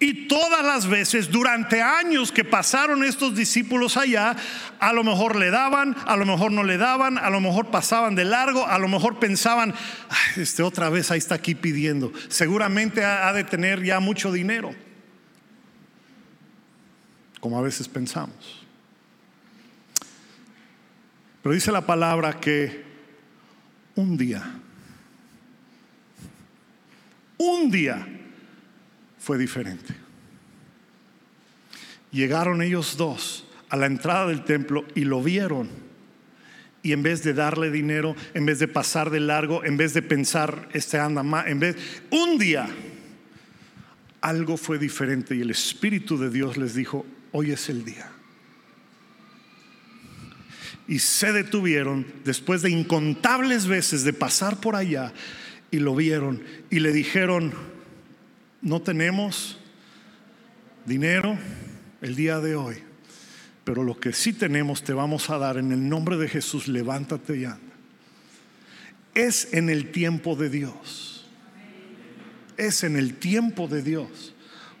Y 0.00 0.26
todas 0.26 0.64
las 0.64 0.86
veces, 0.86 1.30
durante 1.30 1.80
años 1.80 2.32
que 2.32 2.44
pasaron 2.44 3.04
estos 3.04 3.36
discípulos 3.36 3.96
allá, 3.96 4.36
a 4.80 4.92
lo 4.92 5.04
mejor 5.04 5.36
le 5.36 5.50
daban, 5.50 5.96
a 6.06 6.16
lo 6.16 6.26
mejor 6.26 6.50
no 6.50 6.64
le 6.64 6.76
daban, 6.76 7.16
a 7.16 7.30
lo 7.30 7.40
mejor 7.40 7.70
pasaban 7.70 8.14
de 8.14 8.24
largo, 8.24 8.66
a 8.66 8.78
lo 8.78 8.88
mejor 8.88 9.18
pensaban, 9.18 9.72
este 10.36 10.62
otra 10.62 10.90
vez 10.90 11.10
ahí 11.10 11.18
está 11.18 11.36
aquí 11.36 11.54
pidiendo. 11.54 12.12
Seguramente 12.28 13.04
ha 13.04 13.32
de 13.32 13.44
tener 13.44 13.82
ya 13.84 14.00
mucho 14.00 14.32
dinero, 14.32 14.74
como 17.40 17.58
a 17.58 17.62
veces 17.62 17.86
pensamos. 17.88 18.63
Pero 21.44 21.54
dice 21.54 21.70
la 21.70 21.84
palabra 21.84 22.40
que 22.40 22.82
un 23.96 24.16
día, 24.16 24.42
un 27.36 27.70
día, 27.70 28.08
fue 29.18 29.36
diferente. 29.36 29.94
Llegaron 32.10 32.62
ellos 32.62 32.96
dos 32.96 33.46
a 33.68 33.76
la 33.76 33.84
entrada 33.84 34.28
del 34.28 34.42
templo 34.44 34.86
y 34.94 35.04
lo 35.04 35.22
vieron. 35.22 35.68
Y 36.82 36.92
en 36.92 37.02
vez 37.02 37.22
de 37.22 37.34
darle 37.34 37.70
dinero, 37.70 38.16
en 38.32 38.46
vez 38.46 38.58
de 38.58 38.68
pasar 38.68 39.10
de 39.10 39.20
largo, 39.20 39.64
en 39.64 39.76
vez 39.76 39.92
de 39.92 40.00
pensar, 40.00 40.70
este 40.72 40.98
anda 40.98 41.22
más, 41.22 41.46
en 41.48 41.60
vez, 41.60 41.76
un 42.10 42.38
día, 42.38 42.66
algo 44.22 44.56
fue 44.56 44.78
diferente 44.78 45.36
y 45.36 45.42
el 45.42 45.50
Espíritu 45.50 46.16
de 46.16 46.30
Dios 46.30 46.56
les 46.56 46.74
dijo, 46.74 47.04
hoy 47.32 47.50
es 47.50 47.68
el 47.68 47.84
día. 47.84 48.13
Y 50.86 50.98
se 50.98 51.32
detuvieron 51.32 52.06
después 52.24 52.62
de 52.62 52.70
incontables 52.70 53.66
veces 53.66 54.04
de 54.04 54.12
pasar 54.12 54.60
por 54.60 54.76
allá 54.76 55.12
y 55.70 55.78
lo 55.78 55.94
vieron 55.94 56.42
y 56.70 56.80
le 56.80 56.92
dijeron, 56.92 57.52
no 58.60 58.82
tenemos 58.82 59.58
dinero 60.84 61.38
el 62.02 62.14
día 62.14 62.38
de 62.40 62.54
hoy, 62.54 62.76
pero 63.64 63.82
lo 63.82 63.98
que 63.98 64.12
sí 64.12 64.32
tenemos 64.32 64.84
te 64.84 64.92
vamos 64.92 65.30
a 65.30 65.38
dar 65.38 65.56
en 65.56 65.72
el 65.72 65.88
nombre 65.88 66.16
de 66.16 66.28
Jesús, 66.28 66.68
levántate 66.68 67.38
y 67.38 67.44
anda. 67.46 67.60
Es 69.14 69.52
en 69.52 69.70
el 69.70 69.90
tiempo 69.90 70.36
de 70.36 70.50
Dios. 70.50 71.26
Es 72.56 72.84
en 72.84 72.96
el 72.96 73.14
tiempo 73.14 73.68
de 73.68 73.82
Dios. 73.82 74.33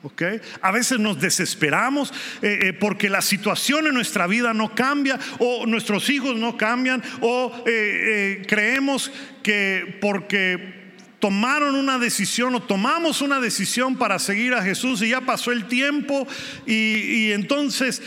¿Ok? 0.04 0.22
A 0.60 0.70
veces 0.70 0.98
nos 0.98 1.18
desesperamos 1.18 2.12
eh, 2.42 2.58
eh, 2.62 2.72
porque 2.74 3.08
la 3.08 3.22
situación 3.22 3.86
en 3.86 3.94
nuestra 3.94 4.26
vida 4.26 4.52
no 4.52 4.74
cambia 4.74 5.18
o 5.38 5.66
nuestros 5.66 6.10
hijos 6.10 6.36
no 6.36 6.56
cambian 6.56 7.02
o 7.22 7.64
eh, 7.66 8.42
creemos 8.46 9.10
que 9.42 9.98
porque 10.02 10.84
tomaron 11.20 11.74
una 11.74 11.98
decisión 11.98 12.54
o 12.54 12.62
tomamos 12.62 13.22
una 13.22 13.40
decisión 13.40 13.96
para 13.96 14.18
seguir 14.18 14.52
a 14.52 14.62
Jesús 14.62 15.00
y 15.00 15.08
ya 15.08 15.22
pasó 15.22 15.52
el 15.52 15.68
tiempo 15.68 16.28
y, 16.66 17.32
entonces 17.32 18.02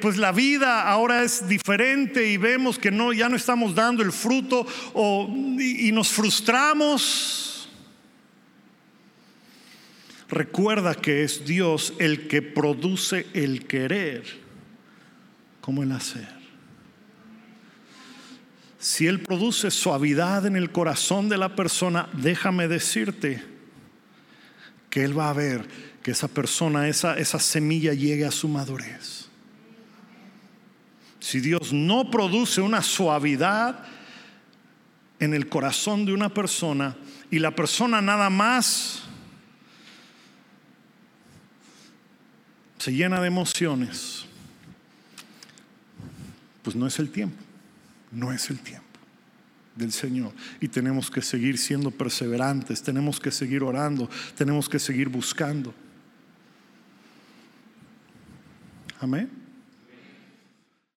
pues 0.00 0.16
la 0.16 0.32
vida 0.32 0.82
ahora 0.82 1.22
es 1.22 1.46
diferente 1.46 2.28
y 2.28 2.38
vemos 2.38 2.80
que 2.80 2.90
no, 2.90 3.12
ya 3.12 3.28
no 3.28 3.36
estamos 3.36 3.72
dando 3.76 4.02
el 4.02 4.10
fruto 4.10 4.66
o, 4.94 5.32
y 5.60 5.92
nos 5.92 6.08
frustramos. 6.08 7.55
Recuerda 10.28 10.94
que 10.94 11.22
es 11.22 11.44
Dios 11.44 11.94
el 11.98 12.28
que 12.28 12.42
produce 12.42 13.26
el 13.32 13.66
querer 13.66 14.24
como 15.60 15.82
el 15.82 15.92
hacer 15.92 16.36
si 18.86 19.08
Él 19.08 19.20
produce 19.20 19.72
suavidad 19.72 20.46
en 20.46 20.54
el 20.54 20.70
corazón 20.70 21.28
de 21.28 21.36
la 21.36 21.56
persona, 21.56 22.08
déjame 22.12 22.68
decirte 22.68 23.42
que 24.90 25.02
Él 25.02 25.18
va 25.18 25.28
a 25.28 25.32
ver 25.32 25.66
que 26.04 26.12
esa 26.12 26.28
persona, 26.28 26.86
esa, 26.86 27.18
esa 27.18 27.40
semilla 27.40 27.94
llegue 27.94 28.24
a 28.24 28.30
su 28.30 28.46
madurez. 28.46 29.28
Si 31.18 31.40
Dios 31.40 31.72
no 31.72 32.12
produce 32.12 32.60
una 32.60 32.80
suavidad 32.80 33.82
en 35.18 35.34
el 35.34 35.48
corazón 35.48 36.06
de 36.06 36.12
una 36.12 36.28
persona 36.28 36.96
y 37.28 37.40
la 37.40 37.56
persona 37.56 38.00
nada 38.00 38.30
más 38.30 39.02
se 42.78 42.92
llena 42.92 43.20
de 43.20 43.28
emociones, 43.28 44.26
pues 46.62 46.76
no 46.76 46.86
es 46.86 46.98
el 46.98 47.10
tiempo. 47.10 47.42
No 48.12 48.32
es 48.32 48.50
el 48.50 48.58
tiempo 48.60 48.86
del 49.76 49.92
Señor. 49.92 50.32
Y 50.60 50.68
tenemos 50.68 51.10
que 51.10 51.22
seguir 51.22 51.58
siendo 51.58 51.90
perseverantes, 51.90 52.82
tenemos 52.82 53.20
que 53.20 53.30
seguir 53.30 53.62
orando, 53.62 54.08
tenemos 54.34 54.68
que 54.68 54.78
seguir 54.78 55.08
buscando. 55.08 55.74
Amén. 58.98 59.30